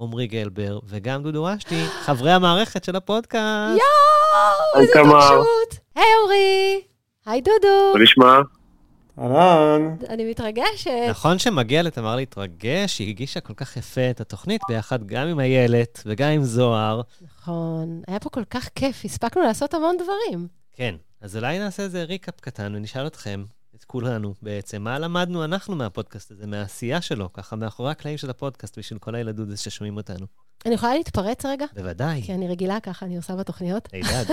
עמרי 0.00 0.26
גלבר 0.26 0.78
וגם 0.86 1.22
דודו 1.22 1.44
רשתי, 1.44 1.84
חברי 2.06 2.32
המערכת 2.32 2.84
של 2.84 2.96
הפודקאסט. 2.96 3.78
יואו, 3.80 4.82
איזה. 4.82 5.00
התרגשות. 5.00 5.78
היי 5.94 6.04
אורי. 6.22 6.80
היי 7.26 7.40
דודו. 7.40 7.92
מה 7.94 8.02
נשמע? 8.02 8.38
אהלן. 9.18 9.96
אני 10.08 10.30
מתרגשת. 10.30 10.90
נכון 11.10 11.38
שמגיע 11.38 11.82
לתמר 11.82 12.16
להתרגש, 12.16 12.98
היא 12.98 13.08
הגישה 13.08 13.40
כל 13.40 13.54
כך 13.54 13.76
יפה 13.76 14.10
את 14.10 14.20
התוכנית 14.20 14.60
ביחד 14.68 15.06
גם 15.06 15.28
עם 15.28 15.40
איילת 15.40 16.02
וגם 16.06 16.30
עם 16.30 16.44
זוהר. 16.44 17.00
נכון, 17.22 18.02
היה 18.08 18.20
פה 18.20 18.30
כל 18.30 18.44
כך 18.44 18.68
כיף, 18.74 19.04
הספקנו 19.04 19.42
לעשות 19.42 19.74
המון 19.74 19.96
דברים. 19.96 20.48
כן, 20.72 20.94
אז 21.20 21.36
אולי 21.36 21.58
נעשה 21.58 21.82
איזה 21.82 22.02
ריקאפ 22.02 22.40
קטן 22.40 22.74
ונשאל 22.74 23.06
אתכם, 23.06 23.44
את 23.76 23.84
כולנו 23.84 24.34
בעצם, 24.42 24.82
מה 24.82 24.98
למדנו 24.98 25.44
אנחנו 25.44 25.76
מהפודקאסט 25.76 26.30
הזה, 26.30 26.46
מהעשייה 26.46 27.00
שלו, 27.00 27.32
ככה 27.32 27.56
מאחורי 27.56 27.90
הקלעים 27.90 28.18
של 28.18 28.30
הפודקאסט 28.30 28.78
בשביל 28.78 28.98
כל 28.98 29.14
הילדות 29.14 29.48
ששומעים 29.56 29.96
אותנו. 29.96 30.26
אני 30.66 30.74
יכולה 30.74 30.94
להתפרץ 30.94 31.46
רגע? 31.46 31.66
בוודאי, 31.74 32.22
כי 32.22 32.34
אני 32.34 32.48
רגילה 32.48 32.80
ככה, 32.80 33.06
אני 33.06 33.16
עושה 33.16 33.36
בתוכניות. 33.36 33.88
הידד. 33.92 34.24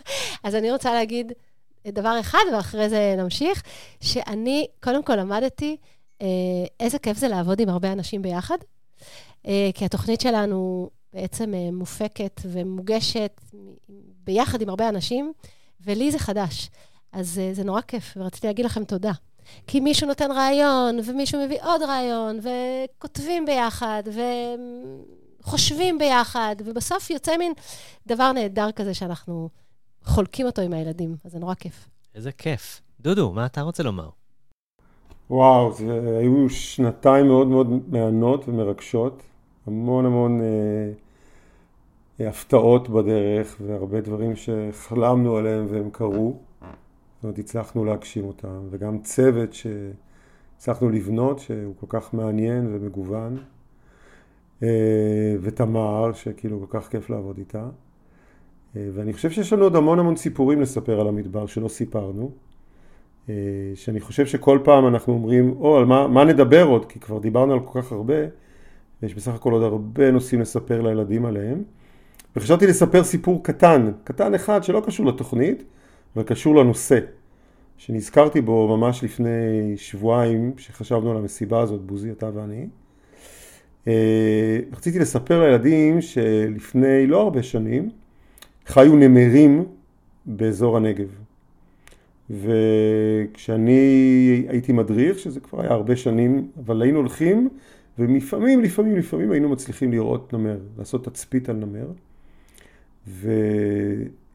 אז 0.44 0.54
אני 0.54 0.70
רוצה 0.70 0.94
להגיד 0.94 1.32
דבר 1.88 2.20
אחד, 2.20 2.44
ואחרי 2.54 2.88
זה 2.88 3.14
נמשיך, 3.18 3.62
שאני 4.00 4.66
קודם 4.82 5.02
כל 5.02 5.16
למדתי 5.16 5.76
אה, 6.22 6.26
איזה 6.80 6.98
כיף 6.98 7.16
זה 7.18 7.28
לעבוד 7.28 7.60
עם 7.60 7.68
הרבה 7.68 7.92
אנשים 7.92 8.22
ביחד, 8.22 8.58
אה, 9.46 9.70
כי 9.74 9.84
התוכנית 9.84 10.20
שלנו 10.20 10.90
בעצם 11.12 11.54
אה, 11.54 11.68
מופקת 11.72 12.40
ומוגשת 12.44 13.40
ביחד 14.24 14.62
עם 14.62 14.68
הרבה 14.68 14.88
אנשים, 14.88 15.32
ולי 15.80 16.10
זה 16.10 16.18
חדש. 16.18 16.70
אז 17.12 17.40
זה 17.52 17.64
נורא 17.64 17.80
כיף, 17.80 18.14
ורציתי 18.16 18.46
להגיד 18.46 18.64
לכם 18.64 18.84
תודה. 18.84 19.12
כי 19.66 19.80
מישהו 19.80 20.06
נותן 20.06 20.32
רעיון, 20.32 20.98
ומישהו 21.04 21.44
מביא 21.44 21.58
עוד 21.62 21.82
רעיון, 21.82 22.40
וכותבים 22.42 23.46
ביחד, 23.46 24.02
וחושבים 25.42 25.98
ביחד, 25.98 26.56
ובסוף 26.64 27.10
יוצא 27.10 27.36
מין 27.36 27.52
דבר 28.06 28.32
נהדר 28.32 28.72
כזה 28.72 28.94
שאנחנו 28.94 29.48
חולקים 30.04 30.46
אותו 30.46 30.62
עם 30.62 30.72
הילדים, 30.72 31.16
אז 31.24 31.32
זה 31.32 31.38
נורא 31.38 31.54
כיף. 31.54 31.88
איזה 32.14 32.32
כיף. 32.32 32.80
דודו, 33.00 33.32
מה 33.32 33.46
אתה 33.46 33.60
רוצה 33.60 33.82
לומר? 33.82 34.08
וואו, 35.30 35.72
זה 35.72 36.18
היו 36.18 36.50
שנתיים 36.50 37.26
מאוד 37.26 37.46
מאוד 37.46 37.68
מהנות 37.88 38.48
ומרגשות, 38.48 39.22
המון 39.66 40.06
המון 40.06 40.40
אה, 40.40 42.28
הפתעות 42.28 42.88
בדרך 42.88 43.56
והרבה 43.66 44.00
דברים 44.00 44.32
שחלמנו 44.36 45.36
עליהם 45.36 45.66
והם 45.70 45.90
קרו. 45.90 46.36
זאת 46.60 47.24
אומרת, 47.24 47.38
הצלחנו 47.38 47.84
להגשים 47.84 48.24
אותם, 48.24 48.66
וגם 48.70 48.98
צוות 48.98 49.50
שהצלחנו 49.52 50.90
לבנות, 50.90 51.38
שהוא 51.38 51.74
כל 51.80 51.86
כך 51.88 52.14
מעניין 52.14 52.74
ומגוון, 52.74 53.36
אה, 54.62 55.36
ותמר, 55.40 56.12
שכאילו 56.12 56.60
כל 56.60 56.80
כך 56.80 56.88
כיף 56.88 57.10
לעבוד 57.10 57.38
איתה. 57.38 57.68
אה, 58.76 58.88
ואני 58.94 59.12
חושב 59.12 59.30
שיש 59.30 59.52
לנו 59.52 59.62
עוד 59.62 59.76
המון 59.76 59.98
המון 59.98 60.16
סיפורים 60.16 60.60
לספר 60.60 61.00
על 61.00 61.08
המדבר 61.08 61.46
שלא 61.46 61.68
סיפרנו. 61.68 62.30
אה, 63.28 63.34
שאני 63.74 64.00
חושב 64.00 64.26
שכל 64.26 64.58
פעם 64.64 64.86
אנחנו 64.86 65.12
אומרים, 65.12 65.54
או, 65.60 65.76
על 65.76 65.84
מה, 65.84 66.08
מה 66.08 66.24
נדבר 66.24 66.64
עוד? 66.64 66.84
כי 66.86 67.00
כבר 67.00 67.18
דיברנו 67.18 67.52
על 67.52 67.60
כל 67.64 67.82
כך 67.82 67.92
הרבה, 67.92 68.14
ויש 69.02 69.14
בסך 69.14 69.34
הכל 69.34 69.52
עוד 69.52 69.62
הרבה 69.62 70.10
נושאים 70.10 70.40
לספר 70.40 70.82
לילדים 70.82 71.26
עליהם. 71.26 71.62
וחשבתי 72.36 72.66
לספר 72.66 73.04
סיפור 73.04 73.44
קטן, 73.44 73.92
קטן 74.04 74.34
אחד 74.34 74.64
שלא 74.64 74.82
קשור 74.86 75.06
לתוכנית, 75.06 75.64
אבל 76.16 76.24
קשור 76.24 76.54
לנושא, 76.56 76.98
שנזכרתי 77.76 78.40
בו 78.40 78.76
ממש 78.76 79.04
לפני 79.04 79.72
שבועיים, 79.76 80.52
שחשבנו 80.56 81.10
על 81.10 81.16
המסיבה 81.16 81.60
הזאת, 81.60 81.80
בוזי, 81.80 82.10
אתה 82.10 82.30
ואני. 82.34 82.66
אה, 83.88 84.58
רציתי 84.72 84.98
לספר 84.98 85.44
לילדים 85.44 86.00
שלפני 86.00 87.06
לא 87.06 87.20
הרבה 87.20 87.42
שנים 87.42 87.90
חיו 88.66 88.96
נמרים 88.96 89.64
באזור 90.26 90.76
הנגב. 90.76 91.08
וכשאני 92.30 93.78
הייתי 94.48 94.72
מדריך, 94.72 95.18
שזה 95.18 95.40
כבר 95.40 95.60
היה 95.60 95.70
הרבה 95.70 95.96
שנים, 95.96 96.48
אבל 96.64 96.82
היינו 96.82 96.98
הולכים 96.98 97.48
ולפעמים, 97.98 98.60
לפעמים, 98.60 98.96
לפעמים 98.96 99.32
היינו 99.32 99.48
מצליחים 99.48 99.92
לראות 99.92 100.32
נמר, 100.32 100.58
לעשות 100.78 101.04
תצפית 101.04 101.48
על 101.48 101.56
נמר. 101.56 101.86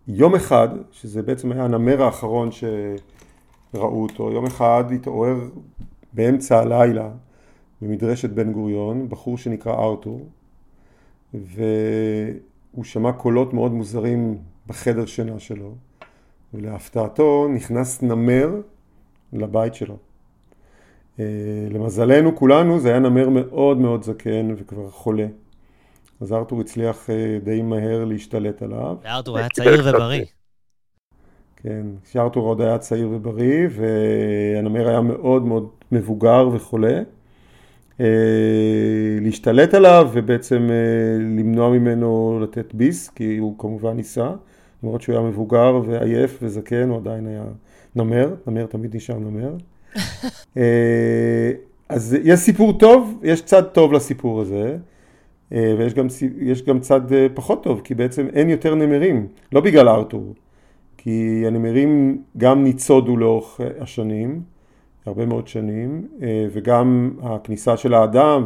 ויום 0.07 0.35
אחד, 0.35 0.69
שזה 0.91 1.21
בעצם 1.21 1.51
היה 1.51 1.65
הנמר 1.65 2.03
האחרון 2.03 2.49
שראו 2.51 4.03
אותו, 4.03 4.31
יום 4.31 4.45
אחד 4.45 4.83
התעורר 4.95 5.49
באמצע 6.13 6.59
הלילה 6.59 7.09
במדרשת 7.81 8.29
בן 8.29 8.51
גוריון, 8.51 9.09
בחור 9.09 9.37
שנקרא 9.37 9.73
ארתור, 9.73 10.27
והוא 12.75 12.85
שמע 12.85 13.11
קולות 13.11 13.53
מאוד 13.53 13.71
מוזרים 13.71 14.37
בחדר 14.67 15.05
שינה 15.05 15.39
שלו, 15.39 15.75
ולהפתעתו 16.53 17.47
נכנס 17.55 18.01
נמר 18.01 18.49
לבית 19.33 19.75
שלו. 19.75 19.97
אה, 21.19 21.25
למזלנו 21.71 22.35
כולנו 22.35 22.79
זה 22.79 22.89
היה 22.89 22.99
נמר 22.99 23.29
מאוד 23.29 23.77
מאוד 23.77 24.03
זקן 24.03 24.53
וכבר 24.57 24.89
חולה. 24.89 25.27
אז 26.21 26.33
ארתור 26.33 26.61
הצליח 26.61 27.09
אה, 27.09 27.37
די 27.43 27.61
מהר 27.61 28.05
להשתלט 28.05 28.61
עליו. 28.61 28.95
וארתור 29.03 29.37
היה 29.37 29.49
צעיר 29.49 29.81
ובריא. 29.85 30.25
כן, 31.55 31.87
שארתור 32.11 32.47
עוד 32.47 32.61
היה 32.61 32.77
צעיר 32.77 33.09
ובריא, 33.11 33.67
והנמר 33.71 34.87
היה 34.87 35.01
מאוד 35.01 35.45
מאוד 35.45 35.69
מבוגר 35.91 36.49
וחולה. 36.53 37.01
אה, 37.99 38.05
להשתלט 39.21 39.73
עליו 39.73 40.09
ובעצם 40.13 40.69
למנוע 41.19 41.69
ממנו 41.69 42.39
לתת 42.43 42.73
ביס, 42.73 43.09
כי 43.09 43.37
הוא 43.37 43.55
כמובן 43.57 43.95
ניסה. 43.95 44.31
למרות 44.83 45.01
שהוא 45.01 45.15
היה 45.15 45.25
מבוגר 45.27 45.81
ועייף 45.85 46.39
וזקן, 46.41 46.89
הוא 46.89 46.97
עדיין 46.97 47.27
היה 47.27 47.43
נמר, 47.95 48.35
נמר 48.47 48.65
תמיד 48.65 48.95
נשאר 48.95 49.19
נמר. 49.19 49.53
אה, 50.57 51.51
אז 51.89 52.17
יש 52.23 52.39
סיפור 52.39 52.77
טוב, 52.77 53.19
יש 53.23 53.41
צד 53.41 53.63
טוב 53.63 53.93
לסיפור 53.93 54.41
הזה, 54.41 54.77
אה, 55.53 55.75
ויש 55.77 55.93
גם, 55.93 56.07
גם 56.67 56.79
צד 56.79 57.13
אה, 57.13 57.27
פחות 57.33 57.63
טוב, 57.63 57.81
כי 57.83 57.95
בעצם 57.95 58.27
אין 58.33 58.49
יותר 58.49 58.75
נמרים, 58.75 59.27
לא 59.51 59.61
בגלל 59.61 59.89
ארתור, 59.89 60.33
כי 60.97 61.43
הנמרים 61.47 62.21
גם 62.37 62.63
ניצודו 62.63 63.17
לאורך 63.17 63.59
השנים, 63.79 64.41
הרבה 65.05 65.25
מאוד 65.25 65.47
שנים, 65.47 66.07
וגם 66.51 67.11
הכניסה 67.21 67.77
של 67.77 67.93
האדם 67.93 68.43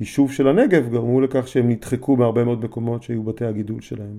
והיישוב 0.00 0.32
של 0.32 0.48
הנגב 0.48 0.88
גרמו 0.90 1.20
לכך 1.20 1.48
שהם 1.48 1.68
נדחקו 1.68 2.16
מהרבה 2.16 2.44
מאוד 2.44 2.64
מקומות 2.64 3.02
שהיו 3.02 3.22
בתי 3.22 3.44
הגידול 3.44 3.80
שלהם. 3.80 4.18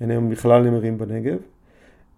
אין 0.00 0.10
היום 0.10 0.30
בכלל 0.30 0.62
נמרים 0.62 0.98
בנגב. 0.98 1.38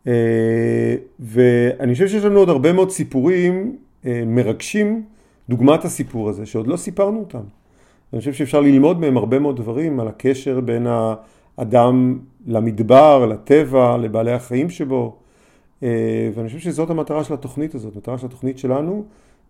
אה, 0.06 0.94
ואני 1.20 1.92
חושב 1.92 2.08
שיש 2.08 2.24
לנו 2.24 2.38
עוד 2.38 2.48
הרבה 2.48 2.72
מאוד 2.72 2.90
סיפורים 2.90 3.76
אה, 4.06 4.22
מרגשים, 4.26 5.02
דוגמת 5.48 5.84
הסיפור 5.84 6.28
הזה, 6.28 6.46
שעוד 6.46 6.66
לא 6.66 6.76
סיפרנו 6.76 7.18
אותם. 7.18 7.42
אני 8.12 8.18
חושב 8.18 8.32
שאפשר 8.32 8.60
ללמוד 8.60 9.00
מהם 9.00 9.16
הרבה 9.16 9.38
מאוד 9.38 9.56
דברים 9.56 10.00
על 10.00 10.08
הקשר 10.08 10.60
בין 10.60 10.86
האדם 11.58 12.18
למדבר, 12.46 13.26
לטבע, 13.26 13.96
לבעלי 13.96 14.32
החיים 14.32 14.70
שבו. 14.70 15.16
אה, 15.82 16.30
ואני 16.34 16.48
חושב 16.48 16.58
שזאת 16.58 16.90
המטרה 16.90 17.24
של 17.24 17.34
התוכנית 17.34 17.74
הזאת. 17.74 17.94
המטרה 17.94 18.18
של 18.18 18.26
התוכנית 18.26 18.58
שלנו 18.58 19.04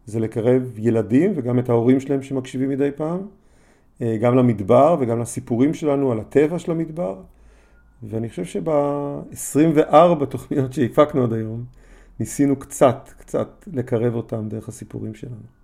זה 0.07 0.21
לקרב 0.21 0.79
ילדים 0.79 1.33
וגם 1.37 1.59
את 1.59 1.69
ההורים 1.69 2.01
שלהם 2.01 2.23
שמקשיבים 2.23 2.69
מדי 2.69 2.90
פעם, 2.97 3.27
גם 4.21 4.37
למדבר 4.37 4.97
וגם 5.01 5.21
לסיפורים 5.21 5.75
שלנו 5.75 6.12
על 6.12 6.21
הטבע 6.21 6.59
של 6.59 6.71
המדבר. 6.71 7.16
ואני 8.03 8.31
חושב 8.31 8.45
שב-24 8.45 10.25
תוכניות 10.31 10.73
שהפקנו 10.73 11.25
עד 11.25 11.33
היום, 11.33 11.64
ניסינו 12.21 12.59
קצת, 12.59 13.09
קצת 13.19 13.69
לקרב 13.73 14.14
אותם 14.14 14.49
דרך 14.49 14.69
הסיפורים 14.69 15.14
שלנו. 15.14 15.61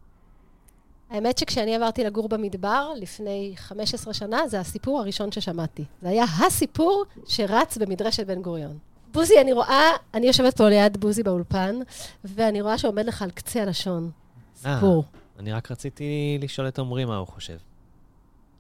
האמת 1.10 1.38
שכשאני 1.38 1.76
עברתי 1.76 2.04
לגור 2.04 2.28
במדבר 2.28 2.92
לפני 2.96 3.52
15 3.56 4.14
שנה, 4.14 4.48
זה 4.48 4.60
הסיפור 4.60 5.00
הראשון 5.00 5.32
ששמעתי. 5.32 5.84
זה 6.02 6.08
היה 6.08 6.24
הסיפור 6.24 7.04
שרץ 7.26 7.76
במדרשת 7.76 8.26
בן 8.26 8.42
גוריון. 8.42 8.78
בוזי, 9.16 9.40
אני 9.40 9.52
רואה, 9.52 9.90
אני 10.14 10.26
יושבת 10.26 10.56
פה 10.56 10.68
ליד 10.68 10.96
בוזי 10.96 11.22
באולפן, 11.22 11.76
ואני 12.24 12.62
רואה 12.62 12.78
שעומד 12.78 13.06
לך 13.06 13.22
על 13.22 13.30
קצה 13.30 13.62
הלשון. 13.62 14.10
סיפור. 14.56 15.04
아, 15.04 15.40
אני 15.40 15.52
רק 15.52 15.70
רציתי 15.70 16.38
לשאול 16.42 16.68
את 16.68 16.78
עמרי 16.78 17.04
מה 17.04 17.16
הוא 17.16 17.26
חושב. 17.26 17.56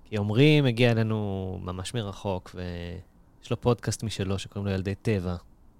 כי 0.04 0.16
עמרי 0.16 0.60
מגיע 0.60 0.90
אלינו 0.90 1.58
ממש 1.62 1.94
מרחוק, 1.94 2.50
ו... 2.54 2.62
יש 3.46 3.50
לו 3.50 3.60
פודקאסט 3.60 4.02
משלו 4.02 4.38
שקוראים 4.38 4.66
לו 4.66 4.72
ילדי 4.72 4.94
טבע, 4.94 5.36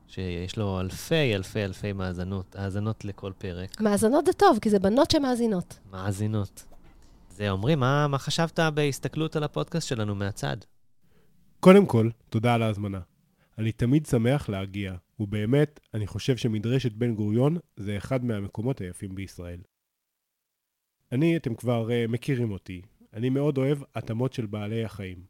שיש 0.08 0.56
לו 0.56 0.80
אלפי 0.80 1.34
אלפי 1.34 1.64
אלפי 1.64 1.92
מאזנות, 1.92 2.56
האזנות 2.58 3.04
לכל 3.04 3.32
פרק. 3.38 3.80
מאזנות 3.80 4.26
זה 4.26 4.32
טוב, 4.32 4.58
כי 4.62 4.70
זה 4.70 4.78
בנות 4.78 5.10
שמאזינות. 5.10 5.78
מאזינות. 5.92 6.64
זה 7.30 7.50
עמרי, 7.50 7.74
מה, 7.74 8.08
מה 8.08 8.18
חשבת 8.18 8.60
בהסתכלות 8.74 9.36
על 9.36 9.44
הפודקאסט 9.44 9.88
שלנו 9.88 10.14
מהצד? 10.14 10.56
קודם 11.60 11.86
כל, 11.86 12.08
תודה 12.30 12.54
על 12.54 12.62
ההזמנה. 12.62 13.00
אני 13.58 13.72
תמיד 13.72 14.06
שמח 14.06 14.48
להגיע, 14.48 14.96
ובאמת, 15.20 15.80
אני 15.94 16.06
חושב 16.06 16.36
שמדרשת 16.36 16.92
בן 16.92 17.14
גוריון 17.14 17.56
זה 17.76 17.96
אחד 17.96 18.24
מהמקומות 18.24 18.80
היפים 18.80 19.14
בישראל. 19.14 19.60
אני, 21.12 21.36
אתם 21.36 21.54
כבר 21.54 21.88
uh, 21.88 22.10
מכירים 22.10 22.50
אותי, 22.50 22.82
אני 23.12 23.30
מאוד 23.30 23.58
אוהב 23.58 23.78
התאמות 23.94 24.32
של 24.32 24.46
בעלי 24.46 24.84
החיים. 24.84 25.24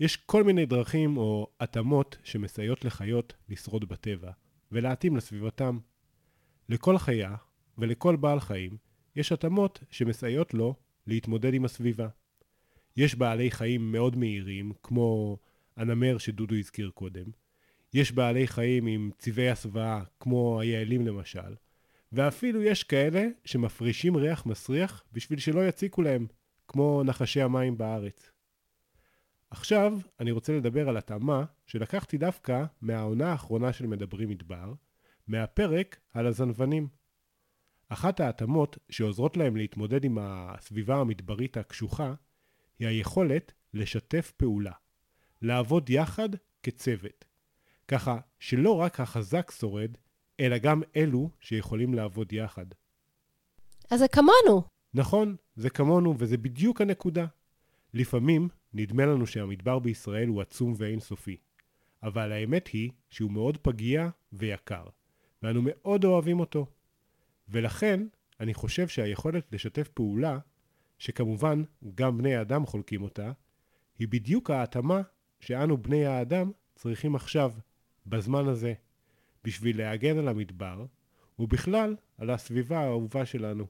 יש 0.00 0.16
כל 0.16 0.44
מיני 0.44 0.66
דרכים 0.66 1.16
או 1.16 1.50
התאמות 1.60 2.18
שמסייעות 2.24 2.84
לחיות 2.84 3.34
לשרוד 3.48 3.88
בטבע 3.88 4.30
ולהתאים 4.72 5.16
לסביבתם. 5.16 5.78
לכל 6.68 6.98
חיה 6.98 7.34
ולכל 7.78 8.16
בעל 8.16 8.40
חיים 8.40 8.76
יש 9.16 9.32
התאמות 9.32 9.84
שמסייעות 9.90 10.54
לו 10.54 10.74
להתמודד 11.06 11.54
עם 11.54 11.64
הסביבה. 11.64 12.08
יש 12.96 13.14
בעלי 13.14 13.50
חיים 13.50 13.92
מאוד 13.92 14.16
מהירים, 14.16 14.72
כמו 14.82 15.38
הנמר 15.76 16.18
שדודו 16.18 16.54
הזכיר 16.54 16.90
קודם. 16.94 17.24
יש 17.96 18.12
בעלי 18.12 18.46
חיים 18.46 18.86
עם 18.86 19.10
צבעי 19.18 19.50
הסוואה, 19.50 20.02
כמו 20.20 20.60
היעלים 20.60 21.06
למשל. 21.06 21.54
ואפילו 22.12 22.62
יש 22.62 22.84
כאלה 22.84 23.26
שמפרישים 23.44 24.16
ריח 24.16 24.46
מסריח 24.46 25.04
בשביל 25.12 25.38
שלא 25.38 25.68
יציקו 25.68 26.02
להם, 26.02 26.26
כמו 26.68 27.02
נחשי 27.04 27.42
המים 27.42 27.78
בארץ. 27.78 28.30
עכשיו 29.50 29.98
אני 30.20 30.30
רוצה 30.30 30.56
לדבר 30.56 30.88
על 30.88 30.96
התאמה 30.96 31.44
שלקחתי 31.66 32.18
דווקא 32.18 32.64
מהעונה 32.80 33.32
האחרונה 33.32 33.72
של 33.72 33.86
מדברים 33.86 34.28
מדבר, 34.28 34.72
מהפרק 35.26 36.00
על 36.14 36.26
הזנבנים. 36.26 36.88
אחת 37.88 38.20
ההתאמות 38.20 38.78
שעוזרות 38.90 39.36
להם 39.36 39.56
להתמודד 39.56 40.04
עם 40.04 40.18
הסביבה 40.20 40.96
המדברית 40.96 41.56
הקשוחה, 41.56 42.14
היא 42.78 42.88
היכולת 42.88 43.52
לשתף 43.74 44.32
פעולה, 44.36 44.72
לעבוד 45.42 45.90
יחד 45.90 46.28
כצוות. 46.62 47.35
ככה 47.88 48.18
שלא 48.38 48.76
רק 48.76 49.00
החזק 49.00 49.50
שורד, 49.50 49.90
אלא 50.40 50.58
גם 50.58 50.82
אלו 50.96 51.30
שיכולים 51.40 51.94
לעבוד 51.94 52.32
יחד. 52.32 52.66
אז 53.90 53.98
זה 53.98 54.08
כמונו. 54.08 54.62
נכון, 54.94 55.36
זה 55.56 55.70
כמונו, 55.70 56.14
וזה 56.18 56.36
בדיוק 56.36 56.80
הנקודה. 56.80 57.26
לפעמים 57.94 58.48
נדמה 58.72 59.06
לנו 59.06 59.26
שהמדבר 59.26 59.78
בישראל 59.78 60.28
הוא 60.28 60.42
עצום 60.42 60.74
ואינסופי, 60.76 61.36
אבל 62.02 62.32
האמת 62.32 62.68
היא 62.68 62.90
שהוא 63.10 63.30
מאוד 63.30 63.56
פגיע 63.56 64.08
ויקר, 64.32 64.84
ואנו 65.42 65.60
מאוד 65.64 66.04
אוהבים 66.04 66.40
אותו. 66.40 66.66
ולכן, 67.48 68.06
אני 68.40 68.54
חושב 68.54 68.88
שהיכולת 68.88 69.52
לשתף 69.52 69.88
פעולה, 69.88 70.38
שכמובן 70.98 71.62
גם 71.94 72.18
בני 72.18 72.36
האדם 72.36 72.66
חולקים 72.66 73.02
אותה, 73.02 73.32
היא 73.98 74.08
בדיוק 74.08 74.50
ההתאמה 74.50 75.00
שאנו 75.40 75.76
בני 75.76 76.06
האדם 76.06 76.50
צריכים 76.74 77.14
עכשיו, 77.14 77.52
בזמן 78.06 78.48
הזה, 78.48 78.72
בשביל 79.44 79.78
להגן 79.78 80.18
על 80.18 80.28
המדבר, 80.28 80.84
ובכלל 81.38 81.96
על 82.18 82.30
הסביבה 82.30 82.78
האהובה 82.78 83.26
שלנו. 83.26 83.64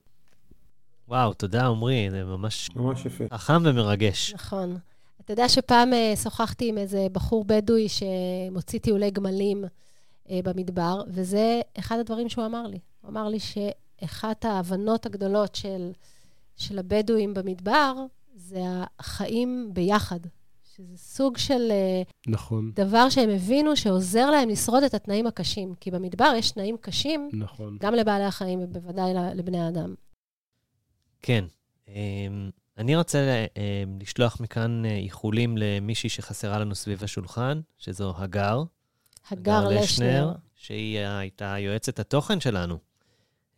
וואו, 1.09 1.35
תודה, 1.35 1.67
עמרי, 1.67 2.09
זה 2.11 2.25
ממש... 2.25 2.71
ממש 2.77 3.07
יפה. 3.07 3.25
חכם 3.33 3.63
ומרגש. 3.65 4.35
נכון. 4.35 4.79
אתה 5.21 5.33
יודע 5.33 5.49
שפעם 5.49 5.93
uh, 5.93 6.17
שוחחתי 6.17 6.69
עם 6.69 6.79
איזה 6.79 7.07
בחור 7.13 7.45
בדואי 7.45 7.87
שמוציא 7.89 8.79
טיולי 8.79 9.11
גמלים 9.11 9.65
uh, 9.65 10.31
במדבר, 10.45 11.03
וזה 11.09 11.61
אחד 11.79 11.99
הדברים 11.99 12.29
שהוא 12.29 12.47
אמר 12.47 12.67
לי. 12.67 12.79
הוא 13.01 13.11
אמר 13.11 13.29
לי 13.29 13.39
שאחת 13.41 14.45
ההבנות 14.45 15.07
הגדולות 15.07 15.55
של, 15.55 15.93
של 16.57 16.79
הבדואים 16.79 17.35
במדבר 17.35 17.95
זה 18.35 18.61
החיים 18.99 19.71
ביחד. 19.73 20.21
שזה 20.77 20.97
סוג 20.97 21.39
של 21.39 21.69
אה, 21.71 22.03
נכון. 22.27 22.73
דבר 22.75 23.09
שהם 23.09 23.31
הבינו 23.31 23.77
שעוזר 23.77 24.31
להם 24.31 24.49
לשרוד 24.49 24.83
את 24.83 24.95
התנאים 24.95 25.27
הקשים. 25.27 25.75
כי 25.81 25.91
במדבר 25.91 26.33
יש 26.37 26.51
תנאים 26.51 26.77
קשים, 26.81 27.31
נכון. 27.33 27.77
גם 27.81 27.95
לבעלי 27.95 28.25
החיים 28.25 28.61
ובוודאי 28.61 29.15
לבני 29.35 29.61
האדם. 29.61 29.95
כן. 31.23 31.45
אמ, 31.89 32.51
אני 32.79 32.97
רוצה 32.97 33.19
אה, 33.57 33.85
לשלוח 34.01 34.41
מכאן 34.41 34.85
אה, 34.85 34.97
איחולים 34.97 35.59
למישהי 35.59 36.09
שחסרה 36.09 36.59
לנו 36.59 36.75
סביב 36.75 37.05
השולחן, 37.05 37.61
שזו 37.79 38.15
הגר. 38.17 38.63
הגר 39.31 39.69
לשנר. 39.69 40.33
שהיא 40.55 40.99
הייתה 40.99 41.59
יועצת 41.59 41.99
התוכן 41.99 42.41
שלנו, 42.41 42.79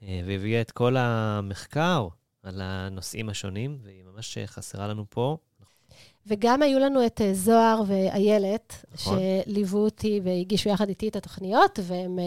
אה, 0.03 0.21
והביאה 0.27 0.61
את 0.61 0.71
כל 0.71 0.97
המחקר 0.97 2.09
על 2.43 2.61
הנושאים 2.61 3.29
השונים, 3.29 3.79
והיא 3.83 4.03
ממש 4.05 4.39
חסרה 4.47 4.89
לנו 4.89 5.05
פה. 5.11 5.39
וגם 6.29 6.63
היו 6.63 6.79
לנו 6.79 7.07
את 7.07 7.21
אה, 7.21 7.35
זוהר 7.35 7.83
ואיילת, 7.87 8.85
נכון. 8.95 9.19
שליוו 9.47 9.79
אותי 9.79 10.21
והגישו 10.25 10.69
יחד 10.69 10.89
איתי 10.89 11.09
את 11.09 11.17
התוכניות, 11.17 11.79
והם 11.83 12.19
אה, 12.19 12.25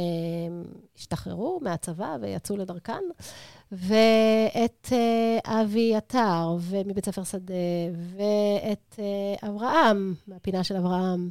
השתחררו 0.98 1.60
מהצבא 1.62 2.18
ויצאו 2.22 2.58
לדרכן. 2.58 3.04
ואת 3.72 4.88
אה, 4.92 5.62
אבי 5.62 5.96
עטר, 5.96 6.56
ומבית 6.60 7.06
ספר 7.06 7.24
שדה, 7.24 7.54
ואת 8.18 9.00
אברהם, 9.44 10.14
מהפינה 10.28 10.64
של 10.64 10.76
אברהם. 10.76 11.30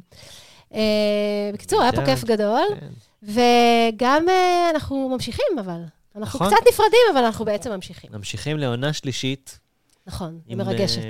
בקיצור, 1.53 1.81
היה 1.81 1.91
פה 1.91 2.05
כיף 2.05 2.23
גדול. 2.23 2.61
כן. 2.79 2.87
וגם 3.23 4.25
אנחנו 4.71 5.09
ממשיכים, 5.09 5.59
אבל. 5.59 5.81
אנחנו 6.15 6.39
נכון. 6.39 6.47
קצת 6.47 6.67
נפרדים, 6.69 6.99
אבל 7.13 7.23
אנחנו 7.23 7.45
בעצם 7.45 7.71
ממשיכים. 7.71 8.09
ממשיכים 8.13 8.57
לעונה 8.57 8.93
שלישית. 8.93 9.59
נכון, 10.07 10.39
היא 10.47 10.57
מרגשת. 10.57 11.01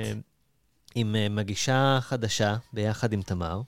עם 0.96 1.16
אה, 1.16 1.28
מגישה 1.30 1.98
חדשה 2.02 2.56
ביחד 2.74 3.14
עם 3.14 3.22
תמר, 3.22 3.62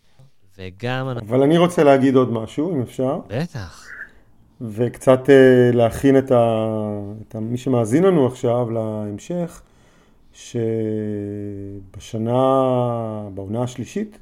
וגם... 0.58 1.08
אבל 1.08 1.42
אני 1.44 1.58
רוצה 1.58 1.84
להגיד 1.84 2.16
עוד 2.16 2.32
משהו, 2.32 2.76
אם 2.76 2.82
אפשר, 2.82 3.20
בטח. 3.28 3.88
וקצת 4.62 5.30
אה, 5.30 5.72
להכין 5.74 6.18
את, 6.18 6.32
ה, 6.32 6.60
את 7.22 7.36
ה, 7.36 7.40
מי 7.40 7.58
שמאזין 7.58 8.04
לנו 8.04 8.28
עכשיו 8.28 8.72
להמשך, 8.72 9.62
שבשנה, 10.34 12.32
בעונה 13.34 13.64
השלישית, 13.64 14.18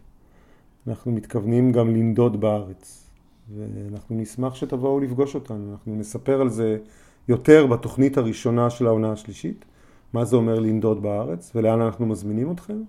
אנחנו 0.88 1.12
מתכוונים 1.12 1.72
גם 1.72 1.96
לנדוד 1.96 2.42
בארץ. 2.42 3.08
ואנחנו 3.58 4.16
נשמח 4.16 4.56
שתבואו 4.56 5.00
לפגוש 5.00 5.36
אותנו. 5.36 5.72
אנחנו 5.72 5.96
נספר 5.96 6.42
על 6.42 6.50
זה 6.50 6.78
יותר 7.28 7.66
בתוכנית 7.66 8.18
הראשונה 8.18 8.70
של 8.70 8.88
העונה 8.88 9.12
השלישית, 9.12 9.66
מה 10.14 10.26
זה 10.26 10.36
אומר 10.36 10.60
לנדוד 10.60 11.02
בארץ 11.02 11.52
ולאן 11.56 11.82
אנחנו 11.82 12.06
מזמינים 12.06 12.52
אתכם. 12.52 12.84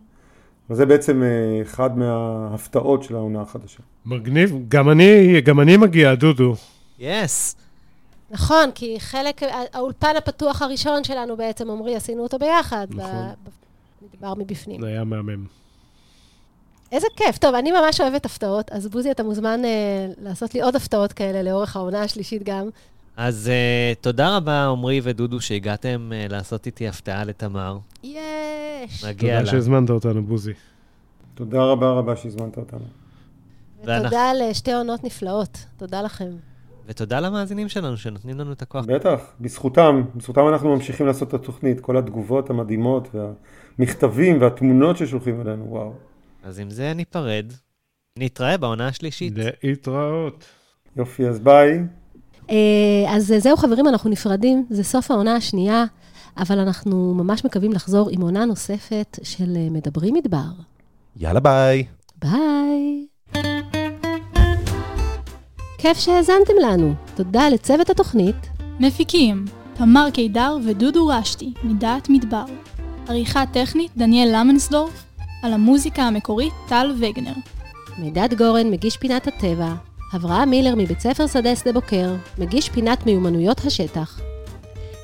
וזה 0.71 0.87
בעצם 0.87 1.23
אה, 1.23 1.63
אחד 1.63 1.99
מההפתעות 1.99 3.03
של 3.03 3.17
העונה 3.17 3.41
החדשה. 3.41 3.83
מגניב. 4.07 4.57
גם 4.69 4.91
אני, 4.91 5.41
גם 5.41 5.61
אני 5.61 5.77
מגיע, 5.77 6.15
דודו. 6.15 6.55
יס. 6.99 7.57
נכון, 8.31 8.71
כי 8.75 9.01
חלק, 9.01 9.41
האולפן 9.73 10.17
הפתוח 10.19 10.63
הראשון 10.63 11.05
שלנו 11.05 11.37
בעצם, 11.37 11.71
עמרי, 11.71 11.97
עשינו 11.97 12.23
אותו 12.23 12.39
ביחד. 12.39 12.87
נכון. 12.91 13.29
מדבר 14.03 14.35
מבפנים. 14.35 14.81
זה 14.81 14.87
היה 14.87 15.05
מהמם. 15.05 15.45
איזה 16.93 17.07
כיף. 17.17 17.39
טוב, 17.39 17.55
אני 17.55 17.73
ממש 17.73 18.01
אוהבת 18.01 18.27
הפתעות, 18.27 18.73
אז 18.73 18.89
בוזי, 18.89 19.11
אתה 19.11 19.23
מוזמן 19.23 19.65
אה, 19.65 20.07
לעשות 20.23 20.55
לי 20.55 20.63
עוד 20.63 20.77
הפתעות 20.77 21.13
כאלה 21.13 21.43
לאורך 21.43 21.77
העונה 21.77 22.03
השלישית 22.03 22.43
גם. 22.43 22.69
אז 23.17 23.51
uh, 23.51 24.01
תודה 24.01 24.37
רבה, 24.37 24.65
עמרי 24.67 25.01
ודודו, 25.03 25.41
שהגעתם 25.41 26.11
uh, 26.29 26.33
לעשות 26.33 26.67
איתי 26.67 26.89
הפתעה 26.89 27.25
לתמר. 27.25 27.79
יש! 28.03 29.05
מגיע 29.05 29.15
תודה 29.39 29.41
לה. 29.41 29.47
שהזמנת 29.47 29.91
אותנו, 29.91 30.23
בוזי. 30.23 30.53
תודה 31.35 31.63
רבה 31.65 31.91
רבה 31.91 32.17
שהזמנת 32.17 32.57
אותנו. 32.57 32.85
ואנחנו- 33.85 34.07
ותודה 34.07 34.31
על 34.31 34.41
אה, 34.43 34.55
שתי 34.55 34.73
עונות 34.73 35.05
נפלאות. 35.05 35.59
תודה 35.77 36.03
לכם. 36.03 36.31
ותודה 36.87 37.21
למאזינים 37.21 37.69
שלנו 37.69 37.97
שנותנים 37.97 38.39
לנו 38.39 38.53
את 38.53 38.63
הכוח. 38.63 38.85
בטח, 38.85 39.21
בזכותם, 39.41 40.03
בזכותם 40.17 40.49
אנחנו 40.49 40.75
ממשיכים 40.77 41.07
לעשות 41.07 41.29
את 41.29 41.35
התוכנית, 41.35 41.81
כל 41.81 41.97
התגובות 41.97 42.51
המדהימות 42.51 43.09
והמכתבים 43.79 44.41
והתמונות 44.41 44.97
ששולחים 44.97 45.41
אלינו, 45.41 45.65
וואו. 45.69 45.93
אז 46.45 46.59
עם 46.59 46.71
זה 46.71 46.93
ניפרד. 46.95 47.53
נתראה 48.19 48.57
בעונה 48.57 48.87
השלישית. 48.89 49.33
להתראות. 49.63 50.45
יופי, 50.97 51.27
אז 51.29 51.41
ביי. 51.41 51.79
אה, 52.53 53.17
אז 53.17 53.35
זהו, 53.39 53.57
חברים, 53.57 53.89
אנחנו 53.89 54.11
נפרדים. 54.11 54.67
זה 54.71 54.85
סוף 54.85 55.11
העונה 55.11 55.37
השנייה, 55.37 55.85
אבל 56.37 56.59
אנחנו 56.59 57.15
ממש 57.15 57.45
מקווים 57.45 57.73
לחזור 57.73 58.09
עם 58.11 58.21
עונה 58.21 58.45
נוספת 58.45 59.19
של 59.23 59.57
אה, 59.57 59.69
מדברים 59.71 60.15
מדבר. 60.15 60.51
יאללה 61.17 61.41
ביי. 61.41 61.85
ביי. 62.19 63.07
כיף 65.79 65.99
שהאזנתם 65.99 66.53
לנו. 66.63 66.95
תודה 67.15 67.49
לצוות 67.49 67.91
התוכנית. 67.91 68.37
מפיקים 68.81 69.45
תמר 69.75 70.09
קידר 70.13 70.57
ודודו 70.65 71.07
רשתי, 71.07 71.53
מדעת 71.65 72.11
מדבר. 72.11 72.45
עריכה 73.09 73.45
טכנית 73.47 73.91
דניאל 73.97 74.29
למנסדורף, 74.33 75.05
על 75.43 75.53
המוזיקה 75.53 76.03
המקורית 76.03 76.53
טל 76.69 76.95
וגנר. 76.99 77.33
מידד 77.99 78.35
גורן, 78.35 78.71
מגיש 78.71 78.97
פינת 78.97 79.27
הטבע. 79.27 79.75
אברהם 80.17 80.51
מילר 80.51 80.75
מבית 80.77 81.01
ספר 81.01 81.27
שדה 81.27 81.57
שדה 81.57 81.73
בוקר, 81.73 82.15
מגיש 82.39 82.69
פינת 82.69 83.07
מיומנויות 83.07 83.65
השטח. 83.67 84.21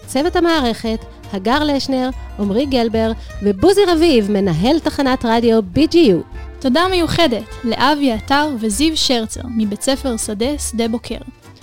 צוות 0.06 0.36
המערכת, 0.36 0.98
הגר 1.32 1.64
לשנר, 1.64 2.10
עמרי 2.38 2.66
גלבר 2.66 3.12
ובוזי 3.42 3.80
רביב, 3.88 4.30
מנהל 4.30 4.78
תחנת 4.78 5.24
רדיו 5.24 5.60
BGU. 5.74 6.36
תודה 6.60 6.88
מיוחדת 6.90 7.44
לאבי 7.64 8.12
עטר 8.12 8.48
וזיו 8.60 8.96
שרצר 8.96 9.40
מבית 9.56 9.82
ספר 9.82 10.16
שדה 10.16 10.58
שדה 10.58 10.88
בוקר. 10.88 11.18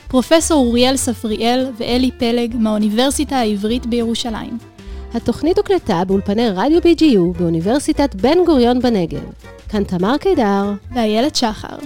פרופסור 0.08 0.66
אוריאל 0.66 0.98
ספריאל 0.98 1.72
ואלי 1.78 2.12
פלג 2.18 2.56
מהאוניברסיטה 2.56 3.36
העברית 3.38 3.86
בירושלים. 3.86 4.75
התוכנית 5.16 5.58
הוקלטה 5.58 6.06
באולפני 6.08 6.50
רדיו 6.50 6.80
BGU 6.80 7.40
באוניברסיטת 7.40 8.16
בן 8.16 8.38
גוריון 8.46 8.80
בנגב. 8.80 9.24
כאן 9.70 9.84
תמר 9.84 10.18
קידר. 10.18 10.74
ואיילת 10.96 11.36
שחר. 11.36 11.78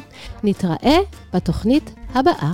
נתראה 0.44 0.98
בתוכנית 1.34 1.92
הבאה. 2.16 2.52